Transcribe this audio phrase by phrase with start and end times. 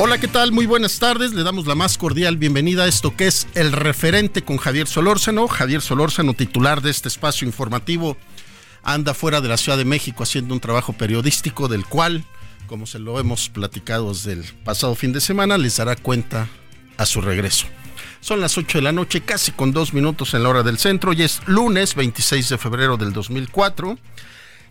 [0.00, 0.52] Hola, ¿qué tal?
[0.52, 1.34] Muy buenas tardes.
[1.34, 5.48] Le damos la más cordial bienvenida a esto que es el referente con Javier Solórzano.
[5.48, 8.16] Javier Solórzano, titular de este espacio informativo,
[8.84, 12.24] anda fuera de la Ciudad de México haciendo un trabajo periodístico del cual,
[12.68, 16.48] como se lo hemos platicado desde el pasado fin de semana, les dará cuenta
[16.96, 17.66] a su regreso.
[18.20, 21.12] Son las 8 de la noche, casi con dos minutos en la hora del centro,
[21.12, 23.98] y es lunes 26 de febrero del 2004.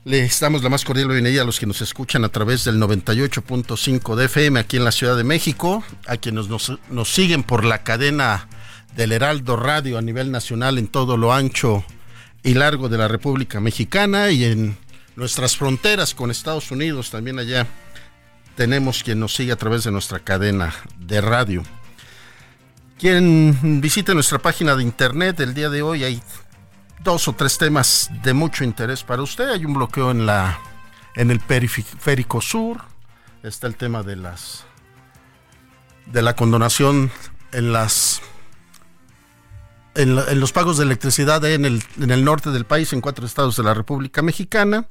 [0.08, 4.16] Les damos la más cordial bienvenida a los que nos escuchan a través del 98.5
[4.16, 7.84] de FM aquí en la Ciudad de México, a quienes nos, nos, siguen por la
[7.84, 8.48] cadena
[8.96, 11.84] del Heraldo Radio a nivel nacional en todo lo ancho
[12.42, 14.78] y largo de la República Mexicana y en
[15.18, 17.68] nuestras fronteras con Estados Unidos también allá
[18.56, 21.64] tenemos quien nos sigue a través de nuestra cadena de radio.
[22.98, 26.22] Quien visite nuestra página de internet el día de hoy, hay
[27.00, 29.50] dos o tres temas de mucho interés para usted.
[29.50, 30.60] Hay un bloqueo en la
[31.16, 32.82] en el periférico sur.
[33.44, 34.66] Está el tema de las
[36.06, 37.12] de la condonación
[37.52, 38.22] en las
[39.96, 43.26] en, en los pagos de electricidad en el, en el norte del país, en cuatro
[43.26, 44.88] estados de la República Mexicana.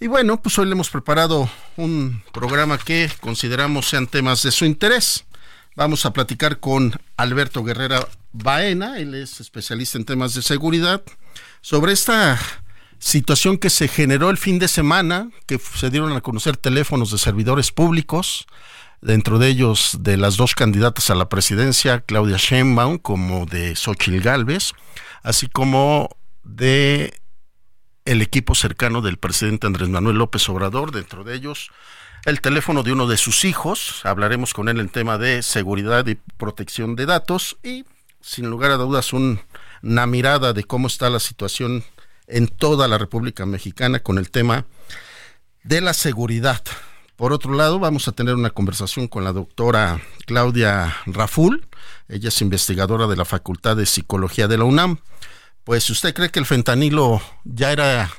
[0.00, 4.64] Y bueno, pues hoy le hemos preparado un programa que consideramos sean temas de su
[4.64, 5.25] interés.
[5.76, 11.02] Vamos a platicar con Alberto Guerrera Baena, él es especialista en temas de seguridad,
[11.60, 12.40] sobre esta
[12.98, 17.18] situación que se generó el fin de semana, que se dieron a conocer teléfonos de
[17.18, 18.46] servidores públicos,
[19.02, 24.20] dentro de ellos de las dos candidatas a la presidencia, Claudia Sheinbaum como de Xochitl
[24.20, 24.72] Galvez,
[25.22, 26.08] así como
[26.42, 27.20] de
[28.06, 31.70] el equipo cercano del presidente Andrés Manuel López Obrador, dentro de ellos
[32.26, 36.16] el teléfono de uno de sus hijos, hablaremos con él en tema de seguridad y
[36.16, 37.84] protección de datos y
[38.20, 41.84] sin lugar a dudas una mirada de cómo está la situación
[42.26, 44.66] en toda la República Mexicana con el tema
[45.62, 46.62] de la seguridad.
[47.14, 51.68] Por otro lado, vamos a tener una conversación con la doctora Claudia Raful.
[52.08, 54.98] Ella es investigadora de la Facultad de Psicología de la UNAM.
[55.62, 58.10] Pues usted cree que el fentanilo ya era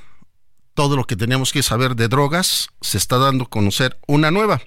[0.78, 4.62] todo lo que teníamos que saber de drogas, se está dando a conocer una nueva.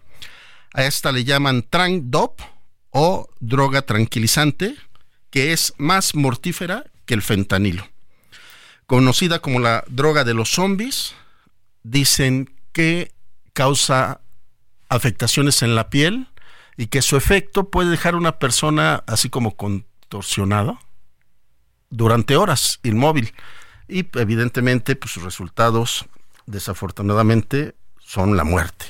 [0.75, 2.41] A esta le llaman Trangdop
[2.91, 4.75] o droga tranquilizante
[5.31, 7.89] que es más mortífera que el fentanilo.
[8.87, 11.15] Conocida como la droga de los zombies,
[11.85, 13.13] dicen que
[13.53, 14.21] causa
[14.89, 16.27] afectaciones en la piel
[16.77, 20.81] y que su efecto puede dejar a una persona así como contorsionada
[21.89, 23.33] durante horas, inmóvil.
[23.91, 26.07] Y evidentemente, pues sus resultados,
[26.47, 28.87] desafortunadamente, son la muerte.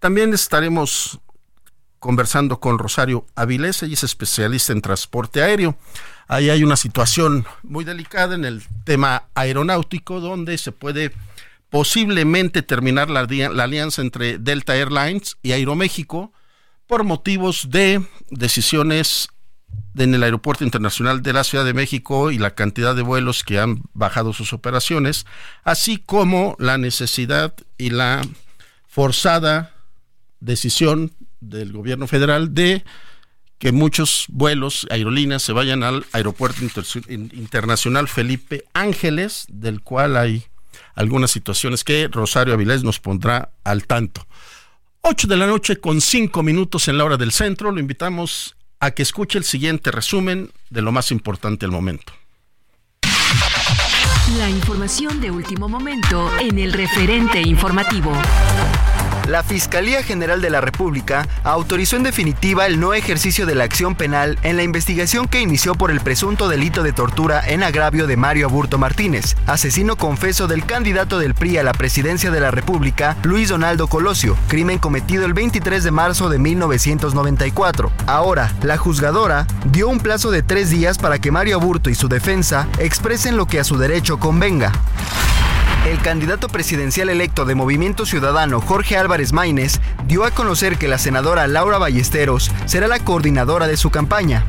[0.00, 1.20] También estaremos
[2.00, 5.76] conversando con Rosario Avilés, ella es especialista en transporte aéreo.
[6.26, 11.12] Ahí hay una situación muy delicada en el tema aeronáutico donde se puede
[11.70, 16.32] posiblemente terminar la, la alianza entre Delta Airlines y Aeroméxico
[16.88, 19.28] por motivos de decisiones
[19.96, 23.58] en el Aeropuerto Internacional de la Ciudad de México y la cantidad de vuelos que
[23.58, 25.26] han bajado sus operaciones,
[25.64, 28.22] así como la necesidad y la
[28.86, 29.74] forzada
[30.40, 32.84] decisión del gobierno federal de
[33.58, 36.62] que muchos vuelos, aerolíneas, se vayan al Aeropuerto
[37.08, 40.44] Internacional Felipe Ángeles, del cual hay
[40.96, 44.26] algunas situaciones que Rosario Avilés nos pondrá al tanto.
[45.02, 47.70] 8 de la noche con 5 minutos en la hora del centro.
[47.70, 52.12] Lo invitamos a que escuche el siguiente resumen de lo más importante del momento.
[54.36, 58.12] La información de último momento en el referente informativo.
[59.28, 63.94] La Fiscalía General de la República autorizó en definitiva el no ejercicio de la acción
[63.94, 68.16] penal en la investigación que inició por el presunto delito de tortura en agravio de
[68.16, 73.16] Mario Aburto Martínez, asesino confeso del candidato del PRI a la presidencia de la República,
[73.22, 77.92] Luis Donaldo Colosio, crimen cometido el 23 de marzo de 1994.
[78.06, 82.08] Ahora, la juzgadora dio un plazo de tres días para que Mario Aburto y su
[82.08, 84.72] defensa expresen lo que a su derecho convenga.
[85.86, 90.96] El candidato presidencial electo de Movimiento Ciudadano, Jorge Álvarez Maínez, dio a conocer que la
[90.96, 94.44] senadora Laura Ballesteros será la coordinadora de su campaña.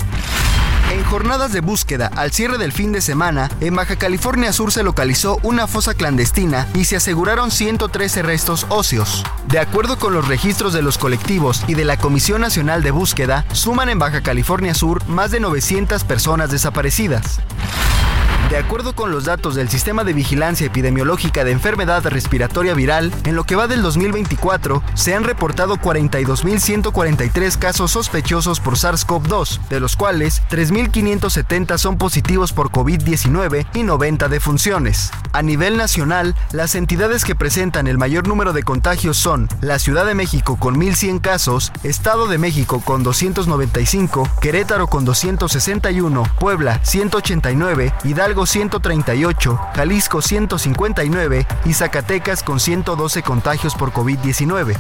[0.92, 4.84] En jornadas de búsqueda al cierre del fin de semana, en Baja California Sur se
[4.84, 9.24] localizó una fosa clandestina y se aseguraron 113 restos óseos.
[9.48, 13.44] De acuerdo con los registros de los colectivos y de la Comisión Nacional de Búsqueda,
[13.54, 17.40] suman en Baja California Sur más de 900 personas desaparecidas.
[18.54, 23.36] De acuerdo con los datos del Sistema de Vigilancia Epidemiológica de Enfermedad Respiratoria Viral, en
[23.36, 29.96] lo que va del 2024, se han reportado 42.143 casos sospechosos por SARS-CoV-2, de los
[29.96, 35.10] cuales 3.570 son positivos por COVID-19 y 90 defunciones.
[35.32, 40.06] A nivel nacional, las entidades que presentan el mayor número de contagios son la Ciudad
[40.06, 47.92] de México con 1.100 casos, Estado de México con 295, Querétaro con 261, Puebla 189,
[48.04, 54.78] Hidalgo 138, Jalisco 159 y Zacatecas con 112 contagios por COVID-19.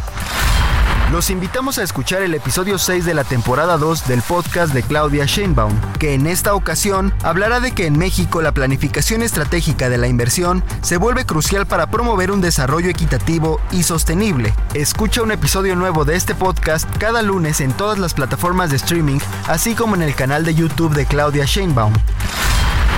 [1.11, 5.25] Los invitamos a escuchar el episodio 6 de la temporada 2 del podcast de Claudia
[5.25, 10.07] Sheinbaum, que en esta ocasión hablará de que en México la planificación estratégica de la
[10.07, 14.55] inversión se vuelve crucial para promover un desarrollo equitativo y sostenible.
[14.73, 19.19] Escucha un episodio nuevo de este podcast cada lunes en todas las plataformas de streaming,
[19.47, 21.93] así como en el canal de YouTube de Claudia Sheinbaum.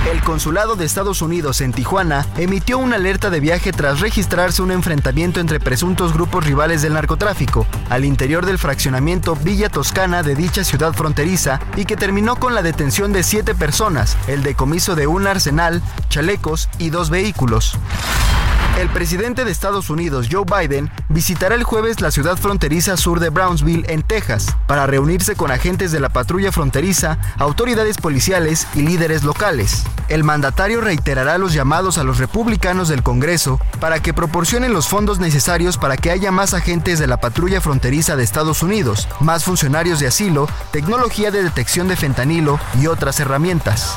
[0.06, 4.70] El Consulado de Estados Unidos en Tijuana emitió una alerta de viaje tras registrarse un
[4.70, 10.62] enfrentamiento entre presuntos grupos rivales del narcotráfico al interior del fraccionamiento Villa Toscana de dicha
[10.62, 15.26] ciudad fronteriza y que terminó con la detención de siete personas, el decomiso de un
[15.26, 17.76] arsenal, chalecos y dos vehículos.
[18.76, 23.30] El presidente de Estados Unidos, Joe Biden, visitará el jueves la ciudad fronteriza sur de
[23.30, 29.24] Brownsville, en Texas, para reunirse con agentes de la patrulla fronteriza, autoridades policiales y líderes
[29.24, 29.84] locales.
[30.08, 35.20] El mandatario reiterará los llamados a los republicanos del Congreso para que proporcionen los fondos
[35.20, 40.00] necesarios para que haya más agentes de la patrulla fronteriza de Estados Unidos, más funcionarios
[40.00, 43.96] de asilo, tecnología de detección de fentanilo y otras herramientas.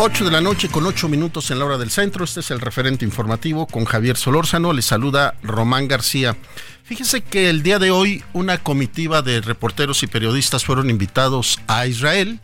[0.00, 2.24] 8 de la noche con 8 minutos en la hora del centro.
[2.24, 4.72] Este es el referente informativo con Javier Solórzano.
[4.72, 6.36] Le saluda Román García.
[6.84, 11.88] Fíjese que el día de hoy una comitiva de reporteros y periodistas fueron invitados a
[11.88, 12.40] Israel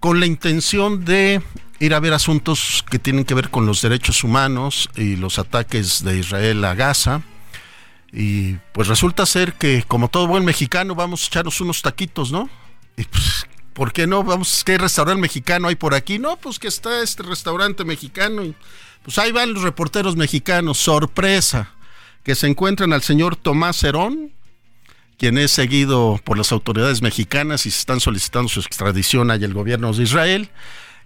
[0.00, 1.40] con la intención de
[1.78, 6.02] ir a ver asuntos que tienen que ver con los derechos humanos y los ataques
[6.02, 7.22] de Israel a Gaza.
[8.12, 12.50] Y pues resulta ser que, como todo buen mexicano, vamos a echarnos unos taquitos, ¿no?
[12.96, 13.46] Y pues,
[13.78, 14.24] ¿por qué no?
[14.24, 16.18] Vamos, ¿qué restaurante mexicano hay por aquí?
[16.18, 18.42] No, pues que está este restaurante mexicano.
[18.42, 18.56] Y,
[19.04, 21.70] pues ahí van los reporteros mexicanos, sorpresa,
[22.24, 24.32] que se encuentran al señor Tomás Herón,
[25.16, 29.54] quien es seguido por las autoridades mexicanas y se están solicitando su extradición allá el
[29.54, 30.50] gobierno de Israel,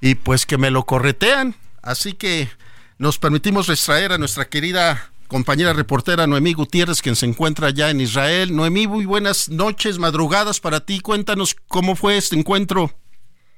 [0.01, 1.55] y pues que me lo corretean.
[1.83, 2.49] Así que
[2.97, 8.01] nos permitimos extraer a nuestra querida compañera reportera Noemí Gutiérrez, quien se encuentra ya en
[8.01, 8.55] Israel.
[8.55, 11.01] Noemí, muy buenas noches, madrugadas para ti.
[11.01, 12.93] Cuéntanos cómo fue este encuentro.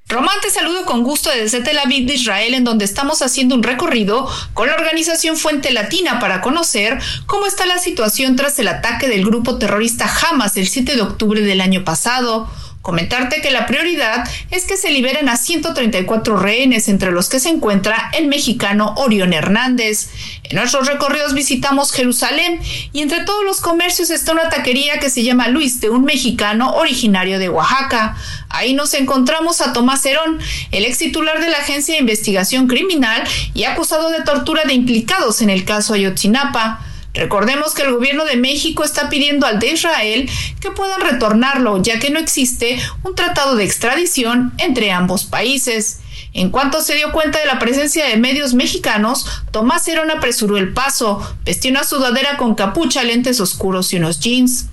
[0.07, 3.63] Román, te saludo con gusto desde Tel Aviv de Israel, en donde estamos haciendo un
[3.63, 9.09] recorrido con la organización Fuente Latina para conocer cómo está la situación tras el ataque
[9.09, 12.49] del grupo terrorista Hamas el 7 de octubre del año pasado
[12.85, 17.49] Comentarte que la prioridad es que se liberen a 134 rehenes, entre los que se
[17.49, 20.11] encuentra el mexicano Orión Hernández.
[20.43, 22.61] En nuestros recorridos visitamos Jerusalén
[22.93, 26.75] y entre todos los comercios está una taquería que se llama Luis de un mexicano
[26.75, 28.19] originario de Oaxaca.
[28.51, 30.39] Ahí nos encontramos a Tomás Herón,
[30.71, 33.25] el ex titular de la Agencia de Investigación Criminal
[33.55, 36.85] y acusado de tortura de implicados en el caso Ayotzinapa.
[37.15, 40.29] Recordemos que el gobierno de México está pidiendo al de Israel
[40.61, 46.01] que puedan retornarlo, ya que no existe un tratado de extradición entre ambos países.
[46.33, 50.73] En cuanto se dio cuenta de la presencia de medios mexicanos, Tomás Herón apresuró el
[50.73, 54.67] paso, vestió una sudadera con capucha, lentes oscuros y unos jeans.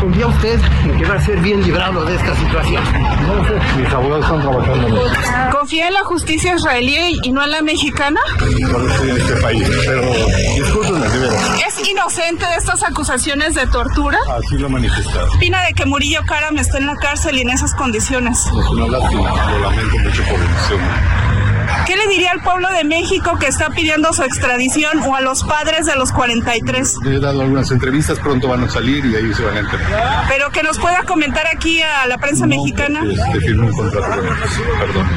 [0.00, 2.84] ¿Confía usted en que va a ser bien librado de esta situación?
[3.22, 5.10] No sé, mis abogados están trabajando
[5.50, 8.20] ¿Confía en la justicia israelí y no en la mexicana?
[8.38, 10.14] No estoy en este país, pero
[10.56, 11.28] discúlpenme, de
[11.66, 14.18] ¿Es inocente de estas acusaciones de tortura?
[14.36, 15.28] Así lo ha manifestado.
[15.34, 18.46] ¿Opina de que Murillo Karam está en la cárcel y en esas condiciones?
[18.46, 20.48] Es una lástima, lo lamento mucho por el
[21.86, 25.42] ¿Qué le diría al pueblo de México que está pidiendo su extradición o a los
[25.44, 26.96] padres de los 43?
[27.04, 30.24] Le he dado algunas entrevistas, pronto van a salir y ahí se van a enterar.
[30.28, 33.02] Pero que nos pueda comentar aquí a la prensa mexicana.
[33.10, 35.08] Este, un contrato con perdón.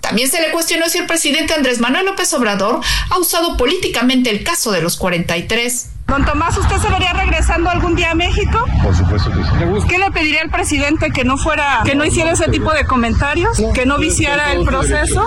[0.00, 4.42] También se le cuestionó si el presidente Andrés Manuel López Obrador ha usado políticamente el
[4.42, 5.90] caso de los 43.
[6.08, 8.64] Don Tomás, ¿usted se vería regresando algún día a México?
[8.82, 9.86] Por supuesto que sí.
[9.88, 13.62] ¿Qué le pediría al presidente que no fuera, que no hiciera ese tipo de comentarios,
[13.74, 15.22] que no viciara el proceso?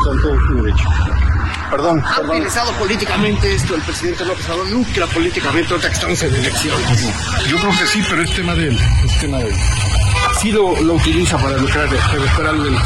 [1.70, 2.04] Perdón.
[2.04, 4.72] ¿Ha utilizado políticamente esto el presidente López Obrador?
[4.72, 7.14] Lucra políticamente ahorita que estamos en elecciones.
[7.48, 8.80] Yo creo que sí, pero es tema de él.
[9.06, 9.56] Es tema de él.
[10.40, 12.78] Sí lo, lo utiliza para lucrar, pero esperarlo.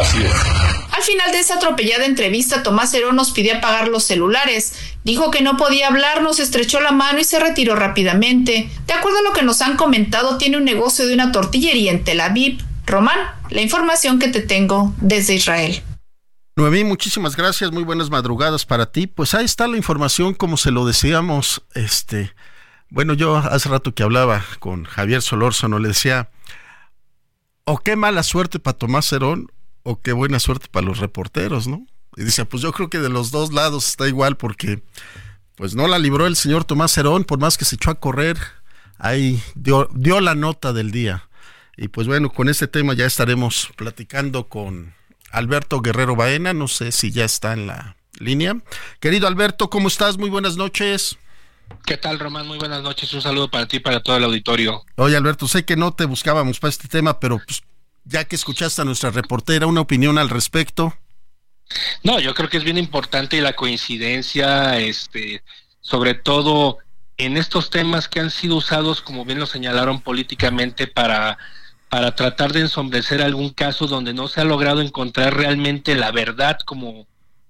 [0.00, 0.85] Así es.
[0.96, 4.72] Al final de esa atropellada entrevista, Tomás Herón nos pidió apagar los celulares.
[5.04, 8.70] Dijo que no podía hablar, nos estrechó la mano y se retiró rápidamente.
[8.86, 12.02] De acuerdo a lo que nos han comentado, tiene un negocio de una tortillería en
[12.02, 12.64] Tel Aviv.
[12.86, 13.18] Román,
[13.50, 15.82] la información que te tengo desde Israel.
[16.56, 19.06] Noemí, muchísimas gracias, muy buenas madrugadas para ti.
[19.06, 22.32] Pues ahí está la información, como se lo decíamos, este,
[22.88, 26.30] bueno, yo hace rato que hablaba con Javier Solórzano, le decía,
[27.64, 29.52] o qué mala suerte para Tomás Herón,
[29.86, 31.86] o qué buena suerte para los reporteros, ¿no?
[32.16, 34.82] Y dice, pues yo creo que de los dos lados está igual porque
[35.54, 38.36] pues no la libró el señor Tomás Herón, por más que se echó a correr,
[38.98, 41.28] ahí dio, dio la nota del día.
[41.76, 44.92] Y pues bueno, con este tema ya estaremos platicando con
[45.30, 48.56] Alberto Guerrero Baena, no sé si ya está en la línea.
[48.98, 50.18] Querido Alberto, ¿cómo estás?
[50.18, 51.16] Muy buenas noches.
[51.84, 52.48] ¿Qué tal, Román?
[52.48, 53.12] Muy buenas noches.
[53.14, 54.84] Un saludo para ti y para todo el auditorio.
[54.96, 57.62] Oye, Alberto, sé que no te buscábamos para este tema, pero pues,
[58.06, 60.96] ya que escuchaste a nuestra reportera, una opinión al respecto.
[62.04, 65.42] No, yo creo que es bien importante la coincidencia, este,
[65.80, 66.78] sobre todo
[67.16, 71.38] en estos temas que han sido usados, como bien lo señalaron políticamente, para,
[71.88, 76.58] para tratar de ensombrecer algún caso donde no se ha logrado encontrar realmente la verdad,
[76.64, 77.08] como,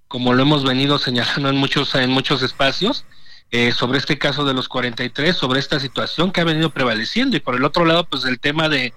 [0.08, 3.04] como lo hemos venido señalando en muchos, en muchos espacios.
[3.52, 7.40] Eh, sobre este caso de los 43, sobre esta situación que ha venido prevaleciendo y
[7.40, 8.92] por el otro lado, pues el tema de,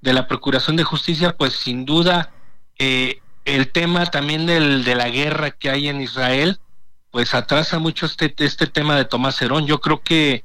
[0.00, 2.32] de la Procuración de Justicia, pues sin duda
[2.78, 6.60] eh, el tema también del, de la guerra que hay en Israel,
[7.10, 9.66] pues atrasa mucho este, este tema de Tomás Herón.
[9.66, 10.44] Yo creo que...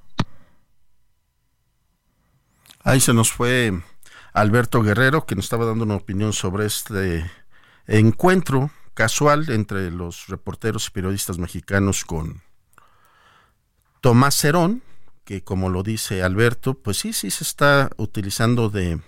[2.83, 3.81] Ahí se nos fue
[4.33, 7.29] Alberto Guerrero, que nos estaba dando una opinión sobre este
[7.87, 12.41] encuentro casual entre los reporteros y periodistas mexicanos con
[14.01, 14.83] Tomás Herón,
[15.23, 18.99] que como lo dice Alberto, pues sí, sí se está utilizando de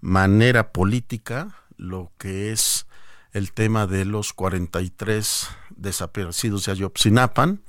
[0.00, 2.86] manera política lo que es
[3.32, 7.62] el tema de los 43 desaparecidos de Ayopsinapan,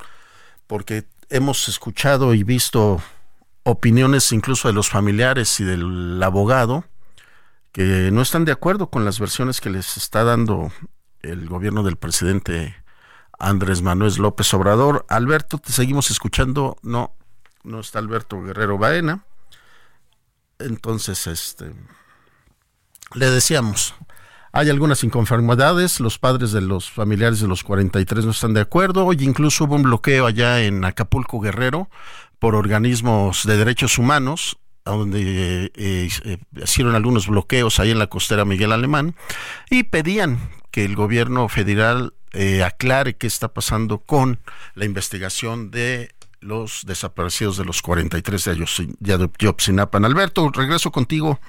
[0.68, 3.02] porque hemos escuchado y visto
[3.64, 6.86] opiniones incluso de los familiares y del abogado
[7.72, 10.72] que no están de acuerdo con las versiones que les está dando
[11.22, 12.76] el gobierno del presidente
[13.38, 15.06] Andrés Manuel López Obrador.
[15.08, 16.78] Alberto, te seguimos escuchando.
[16.82, 17.16] No,
[17.64, 19.24] no está Alberto Guerrero Baena.
[20.58, 21.74] Entonces, este,
[23.16, 23.96] le decíamos,
[24.52, 29.06] hay algunas inconformidades, los padres de los familiares de los 43 no están de acuerdo,
[29.06, 31.90] hoy incluso hubo un bloqueo allá en Acapulco Guerrero
[32.40, 38.46] por organismos de derechos humanos, donde eh, eh, hicieron algunos bloqueos ahí en la costera
[38.46, 39.16] Miguel Alemán
[39.70, 40.40] y pedían
[40.72, 44.40] que el gobierno federal eh, aclare qué está pasando con
[44.76, 48.44] la investigación de los desaparecidos de los 43
[49.00, 49.98] de Ayotzinapa.
[49.98, 51.40] Alberto, regreso contigo.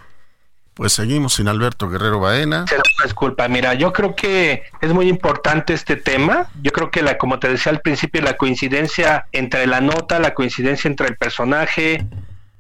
[0.81, 2.65] Pues seguimos sin Alberto Guerrero Baena.
[3.05, 6.49] Disculpa, mira, yo creo que es muy importante este tema.
[6.63, 10.33] Yo creo que la, como te decía al principio, la coincidencia entre la nota, la
[10.33, 12.07] coincidencia entre el personaje,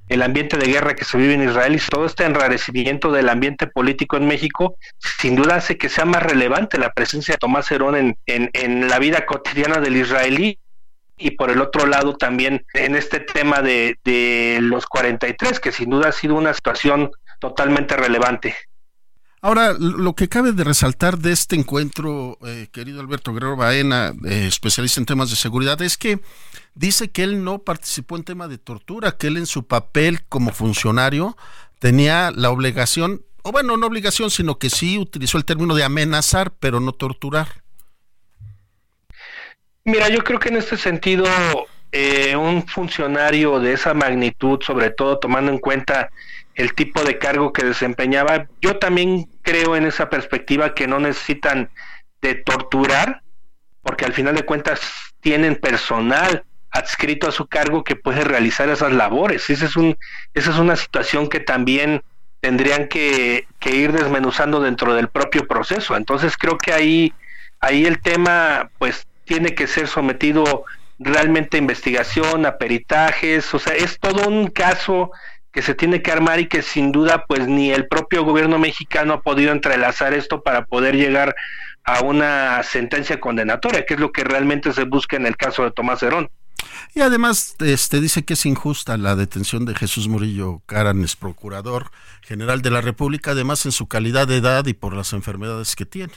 [0.08, 3.66] el ambiente de guerra que se vive en Israel y todo este enrarecimiento del ambiente
[3.66, 7.96] político en México, sin duda hace que sea más relevante la presencia de Tomás Herón
[7.96, 10.58] en, en, en la vida cotidiana del israelí
[11.20, 15.90] y por el otro lado también en este tema de, de los 43, que sin
[15.90, 17.10] duda ha sido una situación
[17.40, 18.54] totalmente relevante.
[19.42, 24.44] Ahora, lo que cabe de resaltar de este encuentro, eh, querido Alberto Guerrero Baena, eh,
[24.46, 26.20] especialista en temas de seguridad, es que
[26.74, 30.52] dice que él no participó en tema de tortura, que él en su papel como
[30.52, 31.38] funcionario
[31.78, 36.52] tenía la obligación, o bueno, no obligación, sino que sí utilizó el término de amenazar,
[36.60, 37.62] pero no torturar.
[39.84, 41.24] Mira, yo creo que en este sentido,
[41.92, 46.10] eh, un funcionario de esa magnitud, sobre todo tomando en cuenta
[46.60, 48.46] el tipo de cargo que desempeñaba.
[48.60, 51.70] Yo también creo en esa perspectiva que no necesitan
[52.20, 53.22] de torturar,
[53.82, 54.80] porque al final de cuentas
[55.20, 59.48] tienen personal adscrito a su cargo que puede realizar esas labores.
[59.50, 59.96] Esa es, un,
[60.34, 62.02] esa es una situación que también
[62.40, 65.96] tendrían que, que, ir desmenuzando dentro del propio proceso.
[65.96, 67.12] Entonces creo que ahí,
[67.60, 70.64] ahí el tema pues tiene que ser sometido
[70.98, 75.10] realmente a investigación, a peritajes, o sea, es todo un caso
[75.52, 79.14] que se tiene que armar y que sin duda pues ni el propio gobierno mexicano
[79.14, 81.34] ha podido entrelazar esto para poder llegar
[81.84, 85.72] a una sentencia condenatoria, que es lo que realmente se busca en el caso de
[85.72, 86.30] Tomás Herón.
[86.94, 91.90] Y además este dice que es injusta la detención de Jesús Murillo Caranes, procurador
[92.22, 95.86] general de la República, además en su calidad de edad y por las enfermedades que
[95.86, 96.12] tiene.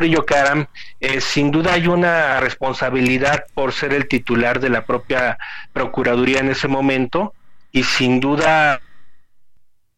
[0.00, 0.66] Murillo Caram,
[0.98, 5.36] eh, sin duda hay una responsabilidad por ser el titular de la propia
[5.74, 7.34] Procuraduría en ese momento
[7.70, 8.80] y sin duda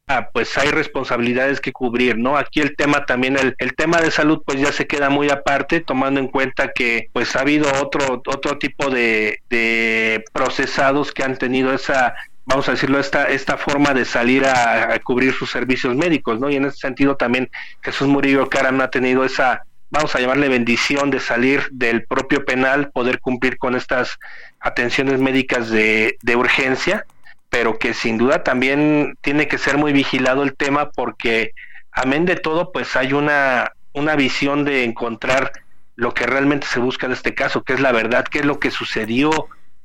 [0.09, 2.37] ah, pues hay responsabilidades que cubrir, ¿no?
[2.37, 5.79] Aquí el tema también, el, el, tema de salud pues ya se queda muy aparte,
[5.79, 11.73] tomando en cuenta que pues ha habido otro, otro tipo de, procesados que han tenido
[11.73, 16.41] esa vamos a decirlo, esta, esta forma de salir a, a, cubrir sus servicios médicos,
[16.41, 16.51] ¿no?
[16.51, 17.49] Y en ese sentido también
[17.83, 22.91] Jesús Murillo Caram ha tenido esa, vamos a llamarle bendición de salir del propio penal,
[22.91, 24.19] poder cumplir con estas
[24.59, 27.05] atenciones médicas de, de urgencia,
[27.51, 31.53] pero que sin duda también tiene que ser muy vigilado el tema porque,
[31.93, 35.53] amén de todo, pues hay una, una visión de encontrar
[35.95, 38.59] lo que realmente se busca en este caso, que es la verdad, qué es lo
[38.59, 39.31] que sucedió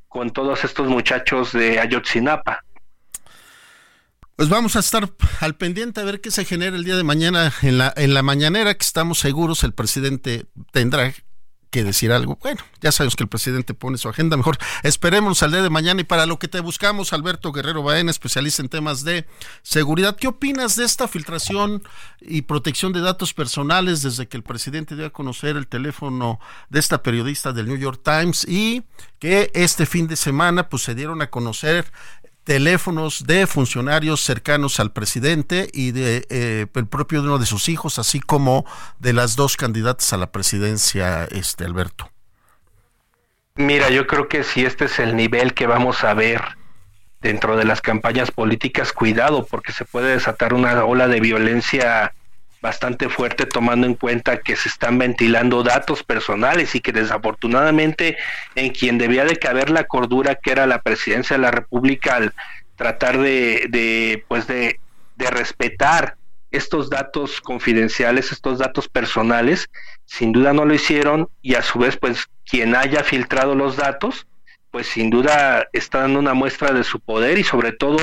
[0.08, 2.64] con todos estos muchachos de Ayotzinapa.
[4.38, 7.52] Pues vamos a estar al pendiente a ver qué se genera el día de mañana
[7.64, 11.12] en la, en la mañanera, que estamos seguros el presidente tendrá
[11.72, 12.38] que decir algo.
[12.42, 16.02] Bueno, ya sabemos que el presidente pone su agenda, mejor esperemos al día de mañana
[16.02, 19.26] y para lo que te buscamos, Alberto Guerrero Baena, especialista en temas de
[19.64, 20.16] seguridad.
[20.16, 21.82] ¿Qué opinas de esta filtración
[22.22, 26.80] y protección de datos personales desde que el presidente dio a conocer el teléfono de
[26.80, 28.84] esta periodista del New York Times y
[29.20, 31.92] que este fin de semana pues se dieron a conocer
[32.48, 37.68] teléfonos de funcionarios cercanos al presidente y de eh, el propio de uno de sus
[37.68, 38.66] hijos, así como
[39.00, 42.10] de las dos candidatas a la presidencia, este Alberto.
[43.56, 46.42] Mira, yo creo que si este es el nivel que vamos a ver
[47.20, 52.14] dentro de las campañas políticas, cuidado, porque se puede desatar una ola de violencia
[52.68, 58.18] bastante fuerte tomando en cuenta que se están ventilando datos personales y que desafortunadamente
[58.56, 62.34] en quien debía de caber la cordura que era la presidencia de la república al
[62.76, 64.82] tratar de, de pues de,
[65.16, 66.18] de respetar
[66.52, 69.70] estos datos confidenciales, estos datos personales,
[70.06, 74.28] sin duda no lo hicieron y a su vez pues quien haya filtrado los datos
[74.78, 77.98] pues sin duda está dando una muestra de su poder y sobre todo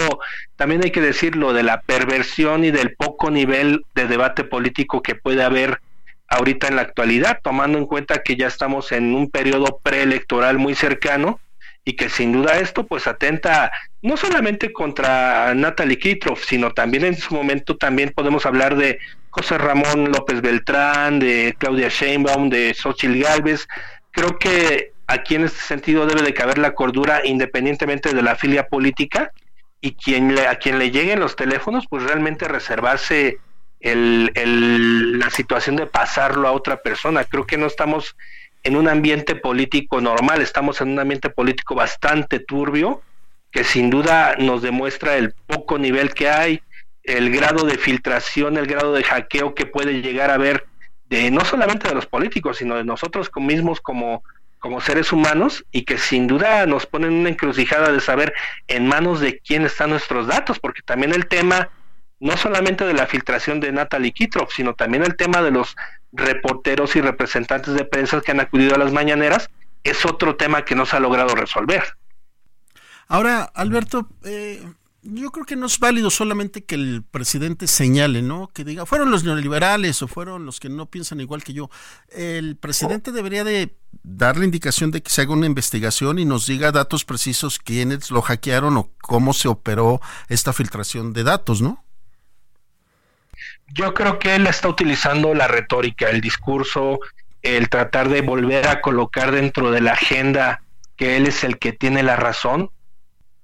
[0.56, 5.14] también hay que decirlo de la perversión y del poco nivel de debate político que
[5.14, 5.78] puede haber
[6.26, 10.74] ahorita en la actualidad, tomando en cuenta que ya estamos en un periodo preelectoral muy
[10.74, 11.38] cercano
[11.84, 13.70] y que sin duda esto pues atenta
[14.02, 18.98] no solamente contra Natalie Kitroff, sino también en su momento también podemos hablar de
[19.30, 23.68] José Ramón López Beltrán, de Claudia Sheinbaum, de Xochitl Galvez.
[24.10, 28.68] Creo que aquí en este sentido debe de caber la cordura independientemente de la filia
[28.68, 29.32] política
[29.80, 33.38] y quien le, a quien le lleguen los teléfonos, pues realmente reservarse
[33.80, 37.24] el, la situación de pasarlo a otra persona.
[37.24, 38.16] Creo que no estamos
[38.62, 43.02] en un ambiente político normal, estamos en un ambiente político bastante turbio,
[43.50, 46.62] que sin duda nos demuestra el poco nivel que hay,
[47.02, 50.66] el grado de filtración, el grado de hackeo que puede llegar a haber
[51.04, 54.24] de no solamente de los políticos, sino de nosotros mismos como
[54.64, 58.32] como seres humanos y que sin duda nos ponen una encrucijada de saber
[58.66, 61.68] en manos de quién están nuestros datos, porque también el tema
[62.18, 65.76] no solamente de la filtración de Natalie Kitroff, sino también el tema de los
[66.12, 69.50] reporteros y representantes de prensa que han acudido a las mañaneras,
[69.82, 71.84] es otro tema que no se ha logrado resolver.
[73.06, 74.66] Ahora, Alberto, eh,
[75.02, 78.48] yo creo que no es válido solamente que el presidente señale, ¿no?
[78.48, 81.68] Que diga, fueron los neoliberales o fueron los que no piensan igual que yo.
[82.08, 86.46] El presidente debería de dar la indicación de que se haga una investigación y nos
[86.46, 91.82] diga datos precisos quiénes lo hackearon o cómo se operó esta filtración de datos, ¿no?
[93.72, 97.00] Yo creo que él está utilizando la retórica, el discurso,
[97.42, 100.62] el tratar de volver a colocar dentro de la agenda
[100.96, 102.70] que él es el que tiene la razón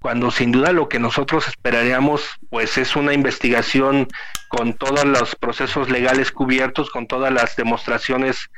[0.00, 4.08] cuando sin duda lo que nosotros esperaríamos pues es una investigación
[4.48, 8.50] con todos los procesos legales cubiertos, con todas las demostraciones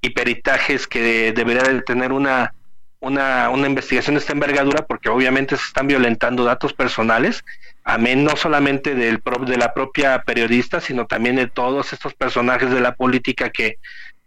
[0.00, 2.54] y peritajes que debería de tener una,
[3.00, 7.44] una, una investigación de esta envergadura, porque obviamente se están violentando datos personales,
[7.84, 12.80] amén no solamente del, de la propia periodista, sino también de todos estos personajes de
[12.80, 13.78] la política que,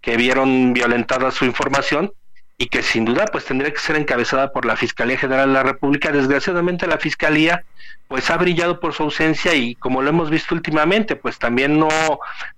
[0.02, 2.12] que vieron violentada su información
[2.58, 5.64] y que sin duda pues tendría que ser encabezada por la Fiscalía General de la
[5.64, 6.12] República.
[6.12, 7.64] Desgraciadamente la Fiscalía
[8.08, 11.90] pues ha brillado por su ausencia y como lo hemos visto últimamente pues también no,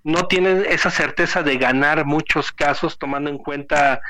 [0.04, 4.02] no tiene esa certeza de ganar muchos casos tomando en cuenta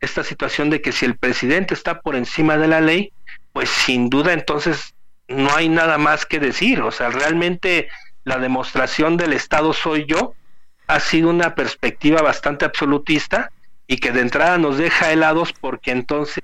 [0.00, 3.12] esta situación de que si el presidente está por encima de la ley
[3.52, 4.94] pues sin duda entonces
[5.28, 6.80] no hay nada más que decir.
[6.82, 7.88] O sea, realmente
[8.24, 10.34] la demostración del Estado soy yo
[10.86, 13.50] ha sido una perspectiva bastante absolutista
[13.86, 16.42] y que de entrada nos deja helados porque entonces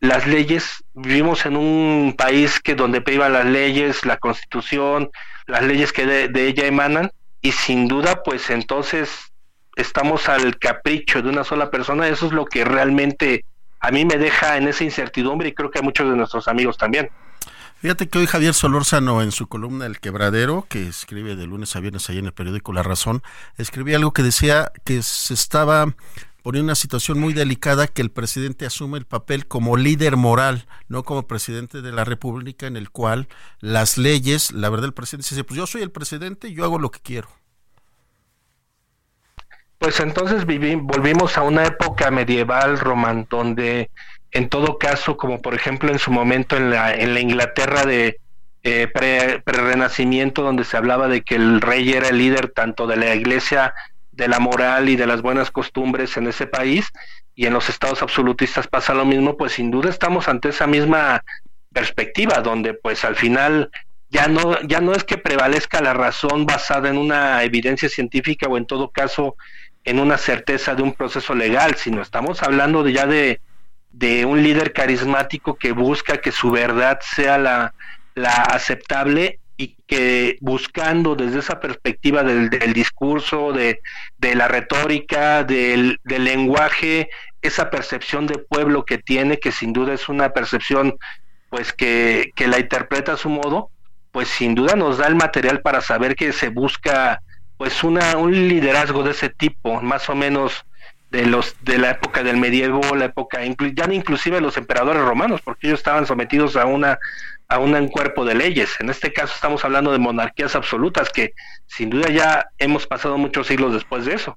[0.00, 5.10] las leyes, vivimos en un país que donde privan las leyes, la constitución,
[5.46, 7.10] las leyes que de, ella emanan
[7.40, 9.32] y sin duda pues entonces
[9.76, 13.44] estamos al capricho de una sola persona, eso es lo que realmente
[13.80, 16.78] a mí me deja en esa incertidumbre y creo que a muchos de nuestros amigos
[16.78, 17.10] también.
[17.84, 21.80] Fíjate que hoy Javier Solórzano en su columna El Quebradero, que escribe de lunes a
[21.80, 23.22] viernes ahí en el periódico La Razón,
[23.58, 25.94] escribía algo que decía que se estaba
[26.42, 31.02] poniendo una situación muy delicada que el presidente asume el papel como líder moral, no
[31.02, 33.28] como presidente de la República, en el cual
[33.60, 36.90] las leyes, la verdad el presidente dice, pues yo soy el presidente, yo hago lo
[36.90, 37.28] que quiero.
[39.76, 43.90] Pues entonces volvimos a una época medieval, Román, donde
[44.34, 48.18] en todo caso, como por ejemplo en su momento en la, en la Inglaterra de
[48.64, 53.14] eh, pre-renacimiento, donde se hablaba de que el rey era el líder tanto de la
[53.14, 53.74] iglesia,
[54.10, 56.90] de la moral y de las buenas costumbres en ese país,
[57.36, 61.22] y en los estados absolutistas pasa lo mismo, pues sin duda estamos ante esa misma
[61.72, 63.70] perspectiva, donde pues al final
[64.08, 68.56] ya no, ya no es que prevalezca la razón basada en una evidencia científica o
[68.56, 69.36] en todo caso
[69.84, 73.40] en una certeza de un proceso legal, sino estamos hablando de ya de
[73.94, 77.74] de un líder carismático que busca que su verdad sea la,
[78.16, 83.80] la aceptable y que buscando desde esa perspectiva del, del discurso, de,
[84.18, 87.08] de, la retórica, del, del, lenguaje,
[87.40, 90.96] esa percepción de pueblo que tiene, que sin duda es una percepción
[91.50, 93.70] pues que, que la interpreta a su modo,
[94.10, 97.22] pues sin duda nos da el material para saber que se busca
[97.56, 100.66] pues una, un liderazgo de ese tipo, más o menos
[101.14, 105.68] de los de la época del medievo, la época ya inclusive los emperadores romanos, porque
[105.68, 106.98] ellos estaban sometidos a una
[107.46, 108.70] a un cuerpo de leyes.
[108.80, 111.34] En este caso estamos hablando de monarquías absolutas que
[111.66, 114.36] sin duda ya hemos pasado muchos siglos después de eso.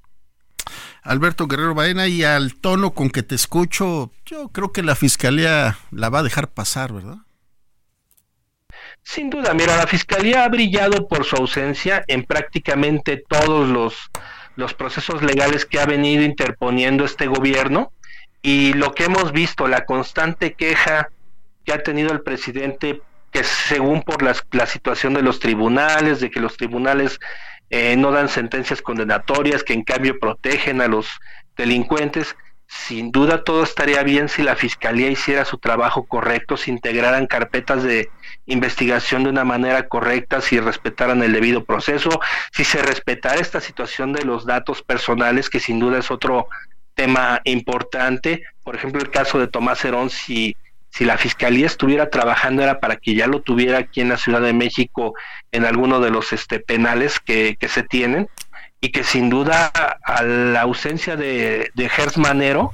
[1.02, 5.78] Alberto Guerrero Baena, y al tono con que te escucho, yo creo que la fiscalía
[5.90, 7.16] la va a dejar pasar, ¿verdad?
[9.02, 14.10] Sin duda, mira, la fiscalía ha brillado por su ausencia en prácticamente todos los
[14.58, 17.92] los procesos legales que ha venido interponiendo este gobierno
[18.42, 21.10] y lo que hemos visto, la constante queja
[21.64, 26.28] que ha tenido el presidente, que según por la, la situación de los tribunales, de
[26.28, 27.20] que los tribunales
[27.70, 31.06] eh, no dan sentencias condenatorias, que en cambio protegen a los
[31.56, 32.34] delincuentes,
[32.68, 37.82] sin duda todo estaría bien si la fiscalía hiciera su trabajo correcto, si integraran carpetas
[37.82, 38.10] de
[38.44, 42.20] investigación de una manera correcta, si respetaran el debido proceso,
[42.52, 46.46] si se respetara esta situación de los datos personales, que sin duda es otro
[46.94, 48.42] tema importante.
[48.62, 50.54] Por ejemplo, el caso de Tomás Herón, si,
[50.90, 54.42] si la fiscalía estuviera trabajando era para que ya lo tuviera aquí en la Ciudad
[54.42, 55.14] de México
[55.52, 58.28] en alguno de los este, penales que, que se tienen
[58.80, 59.72] y que sin duda
[60.04, 62.72] a la ausencia de, de Manero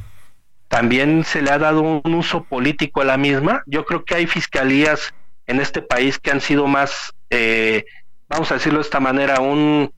[0.68, 3.62] también se le ha dado un uso político a la misma.
[3.66, 5.14] Yo creo que hay fiscalías
[5.46, 7.84] en este país que han sido más, eh,
[8.28, 9.92] vamos a decirlo de esta manera, un,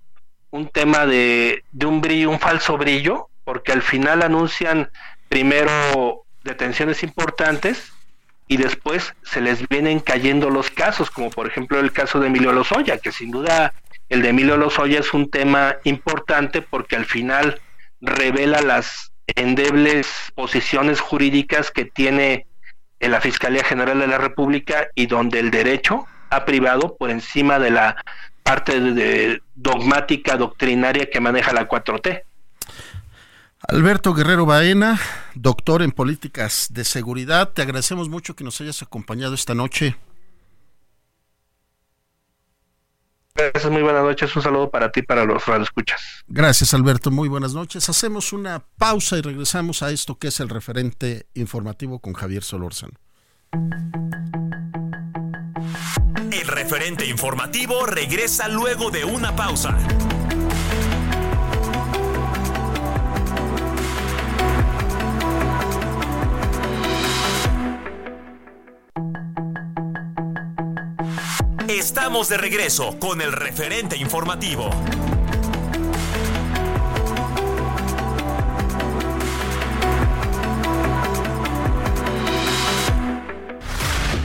[0.51, 4.91] un tema de, de un brillo, un falso brillo, porque al final anuncian
[5.29, 7.93] primero detenciones importantes
[8.49, 12.53] y después se les vienen cayendo los casos, como por ejemplo el caso de Emilio
[12.53, 13.73] Lozoya, que sin duda
[14.09, 17.61] el de Emilio Lozoya es un tema importante porque al final
[18.01, 22.47] revela las endebles posiciones jurídicas que tiene
[23.01, 27.59] en la Fiscalía General de la República y donde el derecho ha privado por encima
[27.59, 27.97] de la
[28.43, 32.23] parte de, dogmática, doctrinaria que maneja la 4T.
[33.69, 35.01] Alberto Guerrero Baena,
[35.35, 39.97] doctor en políticas de seguridad, te agradecemos mucho que nos hayas acompañado esta noche.
[43.37, 44.35] Gracias, muy buenas noches.
[44.35, 46.01] Un saludo para ti y para los escuchas.
[46.27, 47.11] Gracias, Alberto.
[47.11, 47.89] Muy buenas noches.
[47.89, 52.95] Hacemos una pausa y regresamos a esto que es el referente informativo con Javier Solórzano.
[56.33, 59.77] El referente informativo regresa luego de una pausa.
[71.87, 74.71] Estamos de regreso con el referente informativo.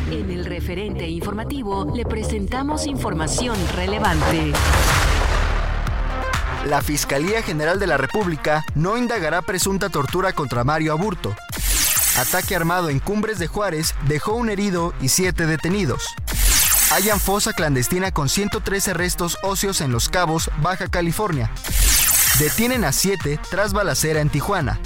[0.09, 4.53] En el referente informativo le presentamos información relevante.
[6.65, 11.35] La Fiscalía General de la República no indagará presunta tortura contra Mario Aburto.
[12.17, 16.07] Ataque armado en Cumbres de Juárez dejó un herido y siete detenidos.
[16.91, 21.49] Hayan fosa clandestina con 113 restos óseos en Los Cabos, Baja California.
[22.37, 24.77] Detienen a siete tras balacera en Tijuana.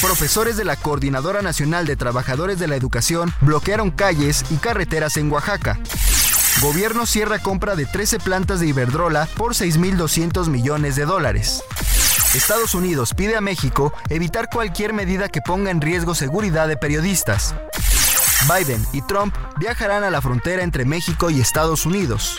[0.00, 5.30] Profesores de la Coordinadora Nacional de Trabajadores de la Educación bloquearon calles y carreteras en
[5.30, 5.78] Oaxaca.
[6.62, 11.62] Gobierno cierra compra de 13 plantas de Iberdrola por 6.200 millones de dólares.
[12.34, 17.54] Estados Unidos pide a México evitar cualquier medida que ponga en riesgo seguridad de periodistas.
[18.44, 22.36] Biden y Trump viajarán a la frontera entre México y Estados Unidos.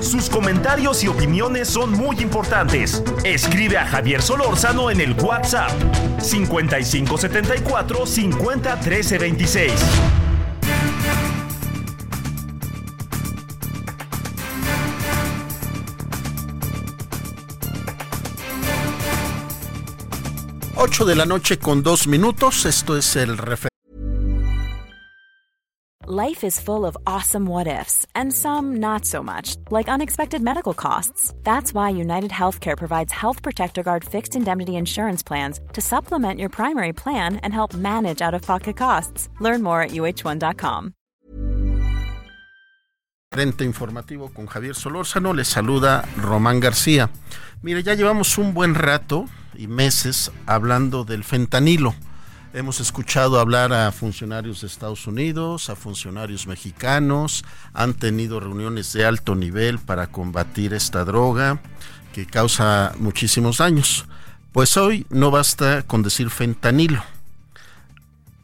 [0.00, 3.02] Sus comentarios y opiniones son muy importantes.
[3.24, 5.70] Escribe a Javier Solórzano en el WhatsApp
[6.20, 9.72] 5574 50 13 26.
[20.76, 22.64] Ocho de la noche con dos minutos.
[22.64, 23.77] Esto es el referente.
[26.10, 30.72] Life is full of awesome what ifs, and some not so much, like unexpected medical
[30.72, 31.34] costs.
[31.44, 36.48] That's why United Healthcare provides Health Protector Guard fixed indemnity insurance plans to supplement your
[36.48, 39.28] primary plan and help manage out of pocket costs.
[39.38, 40.94] Learn more at uh1.com.
[43.30, 47.10] Frente informativo con Javier Solórzano, les saluda Román García.
[47.60, 51.94] Mire, ya llevamos un buen rato y meses hablando del fentanilo.
[52.54, 59.04] Hemos escuchado hablar a funcionarios de Estados Unidos, a funcionarios mexicanos, han tenido reuniones de
[59.04, 61.60] alto nivel para combatir esta droga
[62.14, 64.06] que causa muchísimos daños.
[64.52, 67.04] Pues hoy no basta con decir fentanilo.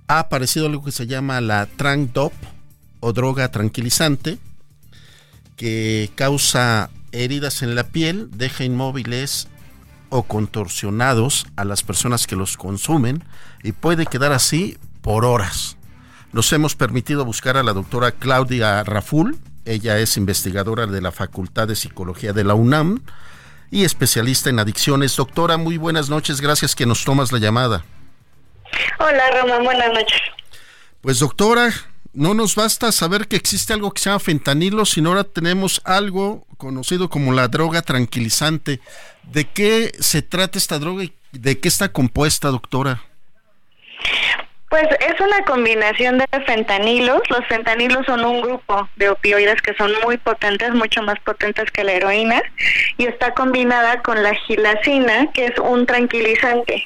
[0.07, 2.35] Ha aparecido algo que se llama la Trankdop
[3.01, 4.39] o droga tranquilizante
[5.57, 9.49] que causa heridas en la piel, deja inmóviles
[10.15, 13.25] o contorsionados a las personas que los consumen
[13.65, 15.77] y puede quedar así por horas.
[16.31, 21.67] Nos hemos permitido buscar a la doctora Claudia Raful, ella es investigadora de la Facultad
[21.67, 23.03] de Psicología de la UNAM
[23.73, 25.17] y especialista en adicciones.
[25.17, 27.85] Doctora, muy buenas noches, gracias que nos tomas la llamada.
[29.01, 30.21] Hola Román, buenas noches.
[31.01, 31.73] Pues doctora,
[32.13, 36.47] no nos basta saber que existe algo que se llama fentanilo, sino ahora tenemos algo
[36.57, 38.81] conocido como la droga tranquilizante.
[39.33, 43.03] ¿De qué se trata esta droga y de qué está compuesta, doctora?
[44.69, 47.21] Pues es una combinación de fentanilos.
[47.31, 51.85] Los fentanilos son un grupo de opioides que son muy potentes, mucho más potentes que
[51.85, 52.43] la heroína,
[52.99, 56.85] y está combinada con la gilacina, que es un tranquilizante.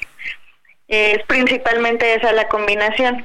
[0.89, 3.23] Es principalmente esa la combinación.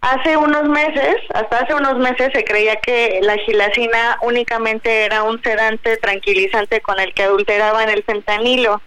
[0.00, 5.42] Hace unos meses, hasta hace unos meses se creía que la gilacina únicamente era un
[5.42, 8.80] sedante tranquilizante con el que adulteraban el fentanilo,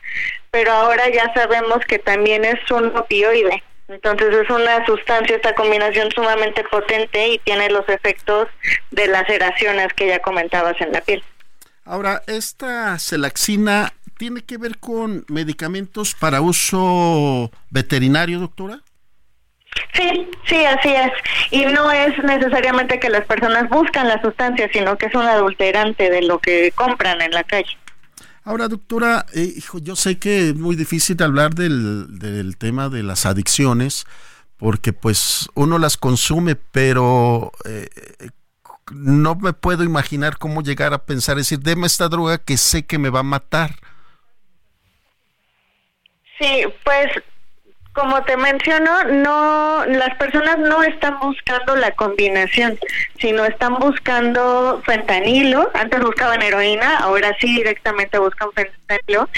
[0.52, 3.64] pero ahora ya sabemos que también es un opioide.
[3.88, 8.48] Entonces es una sustancia, esta combinación sumamente potente y tiene los efectos
[8.92, 11.22] de laceraciones que ya comentabas en la piel.
[11.84, 18.80] Ahora, esta celaxina tiene que ver con medicamentos para uso veterinario, doctora?
[19.96, 21.12] Sí, sí, así es.
[21.50, 26.12] Y no es necesariamente que las personas buscan la sustancia, sino que es un adulterante
[26.12, 27.76] de lo que compran en la calle.
[28.44, 33.02] Ahora, doctora, eh, hijo, yo sé que es muy difícil hablar del, del tema de
[33.02, 34.06] las adicciones,
[34.58, 37.90] porque pues uno las consume, pero eh,
[38.92, 43.00] no me puedo imaginar cómo llegar a pensar, decir, deme esta droga que sé que
[43.00, 43.80] me va a matar.
[46.42, 47.08] Sí, pues
[47.94, 52.80] como te menciono, no las personas no están buscando la combinación,
[53.20, 55.70] sino están buscando fentanilo.
[55.76, 59.30] Antes buscaban heroína, ahora sí directamente buscan fentanilo.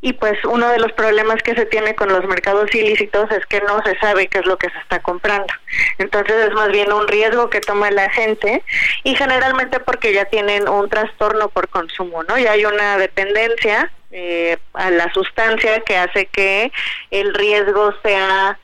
[0.00, 3.60] Y pues uno de los problemas que se tiene con los mercados ilícitos es que
[3.62, 5.52] no se sabe qué es lo que se está comprando.
[5.98, 8.62] Entonces es más bien un riesgo que toma la gente
[9.02, 12.38] y generalmente porque ya tienen un trastorno por consumo, ¿no?
[12.38, 16.72] Ya hay una dependencia eh, a la sustancia que hace que
[17.10, 18.58] el riesgo sea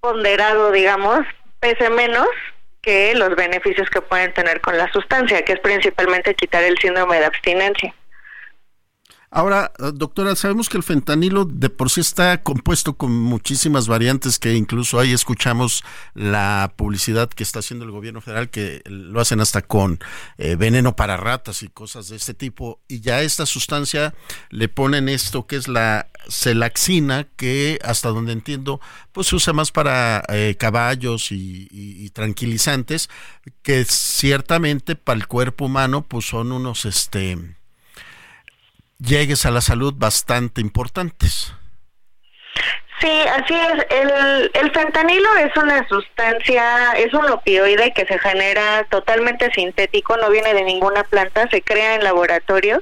[0.00, 1.20] ponderado, digamos,
[1.60, 2.28] pese menos
[2.80, 7.18] que los beneficios que pueden tener con la sustancia, que es principalmente quitar el síndrome
[7.18, 7.94] de abstinencia.
[9.34, 14.52] Ahora, doctora, sabemos que el fentanilo de por sí está compuesto con muchísimas variantes que
[14.52, 19.62] incluso ahí escuchamos la publicidad que está haciendo el gobierno federal que lo hacen hasta
[19.62, 20.00] con
[20.36, 22.82] eh, veneno para ratas y cosas de este tipo.
[22.88, 24.14] Y ya esta sustancia
[24.50, 29.72] le ponen esto que es la celaxina que hasta donde entiendo pues se usa más
[29.72, 33.08] para eh, caballos y, y tranquilizantes
[33.62, 37.61] que ciertamente para el cuerpo humano pues son unos este
[39.02, 41.54] llegues a la salud bastante importantes.
[43.00, 43.86] Sí, así es.
[43.90, 50.54] El, fentanilo es una sustancia, es un opioide que se genera totalmente sintético, no viene
[50.54, 52.80] de ninguna planta, se crea en laboratorios.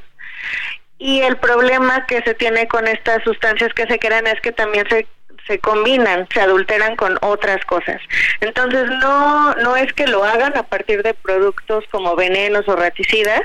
[0.98, 4.86] Y el problema que se tiene con estas sustancias que se crean es que también
[4.90, 5.06] se
[5.46, 8.00] se combinan, se adulteran con otras cosas.
[8.40, 13.42] Entonces no no es que lo hagan a partir de productos como venenos o raticidas,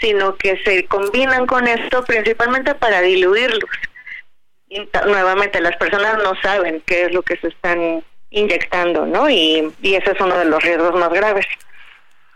[0.00, 3.70] sino que se combinan con esto principalmente para diluirlos.
[4.68, 9.30] Y nuevamente las personas no saben qué es lo que se están inyectando, ¿no?
[9.30, 11.46] Y, y ese es uno de los riesgos más graves.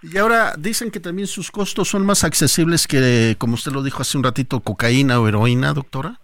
[0.03, 4.01] Y ahora dicen que también sus costos son más accesibles que, como usted lo dijo
[4.01, 6.21] hace un ratito, cocaína o heroína, doctora.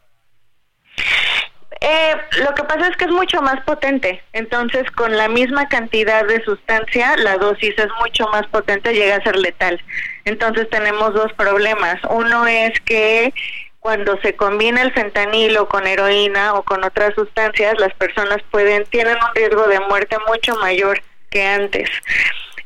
[1.80, 6.24] Eh, lo que pasa es que es mucho más potente, entonces con la misma cantidad
[6.24, 9.80] de sustancia, la dosis es mucho más potente, llega a ser letal.
[10.24, 12.00] Entonces tenemos dos problemas.
[12.08, 13.32] Uno es que
[13.80, 19.14] cuando se combina el fentanilo con heroína o con otras sustancias, las personas pueden tienen
[19.16, 21.88] un riesgo de muerte mucho mayor que antes.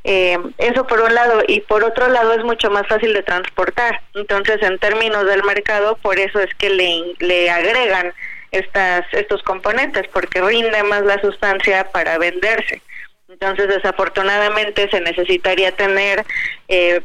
[0.02, 4.00] Eh, eso por un lado y por otro lado es mucho más fácil de transportar.
[4.14, 8.14] Entonces, en términos del mercado, por eso es que le, le agregan
[8.50, 12.82] estas, estos componentes porque rinde más la sustancia para venderse.
[13.28, 16.24] Entonces, desafortunadamente, se necesitaría tener
[16.68, 17.00] eh,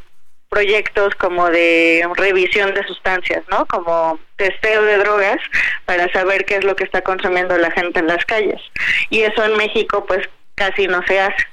[0.49, 3.65] proyectos como de revisión de sustancias, ¿no?
[3.67, 5.37] Como testeo de drogas
[5.85, 8.61] para saber qué es lo que está consumiendo la gente en las calles.
[9.09, 11.45] Y eso en México, pues, casi no se hace.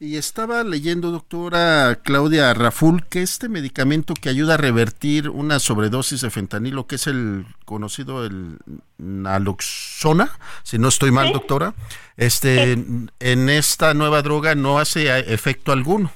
[0.00, 6.20] Y estaba leyendo, doctora Claudia Raful, que este medicamento que ayuda a revertir una sobredosis
[6.20, 8.58] de fentanilo, que es el conocido el
[8.96, 10.30] naloxona,
[10.62, 11.74] si no estoy mal, doctora,
[12.16, 12.74] este,
[13.18, 16.12] en esta nueva droga no hace efecto alguno.